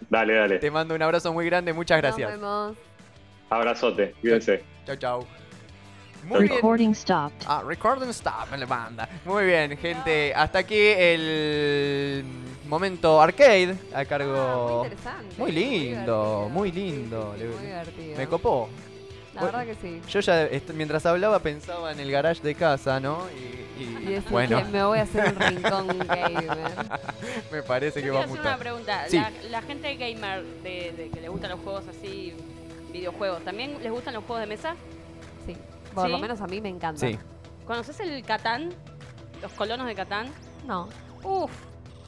Dale, 0.08 0.34
dale. 0.34 0.58
Te 0.58 0.70
mando 0.70 0.94
un 0.94 1.02
abrazo 1.02 1.32
muy 1.32 1.46
grande, 1.46 1.72
muchas 1.72 1.98
gracias. 1.98 2.30
Nos 2.32 2.40
vemos. 2.40 2.76
Abrazote, 3.50 4.14
cuídense. 4.20 4.62
Chau, 4.86 4.96
chau. 4.96 5.26
Muy 6.24 6.40
bien. 6.44 6.54
Recording 6.54 6.94
stopped. 6.94 7.44
Ah, 7.46 7.62
recording 7.66 8.08
stop 8.10 8.52
en 8.52 8.60
la 8.60 8.66
banda. 8.66 9.08
Muy 9.24 9.44
bien, 9.44 9.76
gente. 9.76 10.32
Hasta 10.34 10.60
aquí 10.60 10.78
el 10.78 12.24
momento 12.66 13.20
arcade 13.20 13.76
a 13.94 14.00
Ah, 14.00 14.04
cargo. 14.06 14.78
muy 14.78 14.86
interesante. 14.86 15.34
Muy 15.36 15.52
lindo, 15.52 16.48
muy 16.50 16.70
Sí, 16.72 16.76
lindo. 16.78 17.34
sí, 17.36 17.40
sí, 17.42 17.46
Le- 17.46 17.54
muy 17.54 17.66
divertido. 17.66 18.16
Me 18.16 18.26
copó. 18.26 18.68
La 19.34 19.40
Bueno, 19.42 19.58
verdad 19.58 19.74
que 19.74 19.80
sí. 19.88 20.00
Yo 20.08 20.20
ya, 20.20 20.48
mientras 20.74 21.04
hablaba, 21.06 21.38
pensaba 21.40 21.90
en 21.92 21.98
el 22.00 22.10
garage 22.10 22.40
de 22.42 22.54
casa, 22.54 23.00
¿no? 23.00 23.18
Y, 23.36 23.82
y- 23.82 23.96
Y 24.02 24.06
decir 24.06 24.30
bueno, 24.30 24.58
que 24.58 24.64
me 24.66 24.84
voy 24.84 24.98
a 25.00 25.02
hacer 25.02 25.34
un 25.34 25.40
rincón 25.62 25.88
gamer. 26.06 26.74
me 27.50 27.62
parece 27.62 28.00
que 28.02 28.10
va 28.10 28.20
a 28.20 28.24
hacer 28.24 28.32
una 28.32 28.40
mutar. 28.42 28.58
pregunta. 28.58 29.04
Sí. 29.08 29.16
La, 29.18 29.32
la 29.50 29.62
gente 29.62 29.96
gamer 29.96 30.44
de, 30.62 30.92
de 30.96 31.10
que 31.12 31.20
le 31.20 31.28
gustan 31.28 31.50
los 31.50 31.60
juegos 31.60 31.84
así, 31.88 32.32
videojuegos, 32.92 33.42
¿también 33.44 33.82
les 33.82 33.90
gustan 33.90 34.14
los 34.14 34.22
juegos 34.24 34.40
de 34.42 34.46
mesa? 34.46 34.76
Sí. 35.46 35.56
Por 35.94 36.08
lo 36.08 36.18
menos 36.18 36.40
a 36.40 36.46
mí 36.46 36.60
me 36.60 36.68
encanta. 36.68 37.00
Sí. 37.04 37.18
¿Conoces 37.66 37.98
el 38.00 38.24
Catán? 38.24 38.72
Los 39.42 39.52
colonos 39.52 39.86
de 39.86 39.94
Catán. 39.96 40.28
No. 40.66 40.88
Uf, 41.24 41.50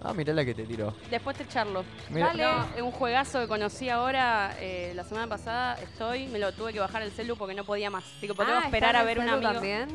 Ah, 0.09 0.15
mirá 0.15 0.33
la 0.33 0.45
que 0.45 0.55
te 0.55 0.63
tiró. 0.65 0.95
después 1.11 1.37
te 1.37 1.47
charlo. 1.49 1.85
Mirá. 2.11 2.27
Dale. 2.33 2.83
Un 2.83 2.93
juegazo 2.93 3.41
que 3.41 3.49
conocí 3.49 3.89
ahora, 3.91 4.55
eh, 4.61 4.93
la 4.95 5.03
semana 5.05 5.27
pasada 5.27 5.75
estoy, 5.83 6.29
me 6.29 6.39
lo 6.39 6.53
tuve 6.53 6.73
que 6.73 6.79
bajar 6.81 7.03
el 7.03 7.11
celu 7.11 7.37
porque 7.37 7.55
no 7.55 7.65
podía 7.65 7.91
más. 7.91 8.05
Digo, 8.21 8.35
Ah, 8.35 8.37
podemos 8.37 8.57
¿está 8.59 8.67
esperar 8.69 8.97
a 8.97 9.03
ver 9.03 9.19
un 9.19 9.29
amigo. 9.29 9.53
también? 9.53 9.89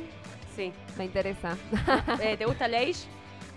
Sí. 0.55 0.73
Me 0.97 1.05
interesa. 1.05 1.55
Eh, 2.21 2.35
¿Te 2.37 2.45
gusta 2.45 2.65
el 2.65 2.75
Age? 2.75 3.05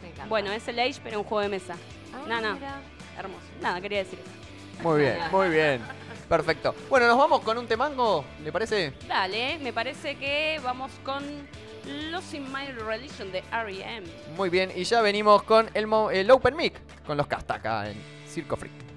Me 0.01 0.09
encanta. 0.09 0.27
Bueno, 0.27 0.53
es 0.53 0.67
el 0.69 0.79
Age, 0.79 1.01
pero 1.03 1.19
un 1.19 1.25
juego 1.25 1.41
de 1.43 1.49
mesa. 1.49 1.75
Ah, 2.15 2.23
no, 2.29 2.41
no. 2.41 2.55
mira. 2.55 2.81
Hermoso. 3.19 3.45
Nada, 3.61 3.81
quería 3.81 3.99
decir 3.99 4.19
eso. 4.21 4.83
Muy 4.89 5.01
bien, 5.01 5.19
muy 5.33 5.49
bien. 5.49 5.81
Perfecto. 6.29 6.75
Bueno, 6.89 7.07
nos 7.09 7.19
vamos 7.19 7.41
con 7.43 7.59
un 7.59 7.67
temango, 7.67 8.25
¿le 8.43 8.51
parece? 8.53 8.93
Dale, 9.09 9.59
me 9.59 9.73
parece 9.73 10.15
que 10.17 10.61
vamos 10.65 10.91
con 11.05 11.23
Losing 12.11 12.51
My 12.53 12.67
Religion 12.73 13.31
de 13.33 13.43
R.E.M. 13.53 14.07
Muy 14.37 14.51
bien, 14.51 14.71
y 14.75 14.85
ya 14.85 15.03
venimos 15.03 15.43
con 15.43 15.69
el, 15.75 15.89
el 16.13 16.31
Open 16.31 16.57
Mic, 16.57 16.75
con 17.07 17.17
los 17.17 17.27
casta 17.27 17.55
acá 17.55 17.91
en 17.91 17.97
Circo 18.27 18.57
Freak. 18.57 18.94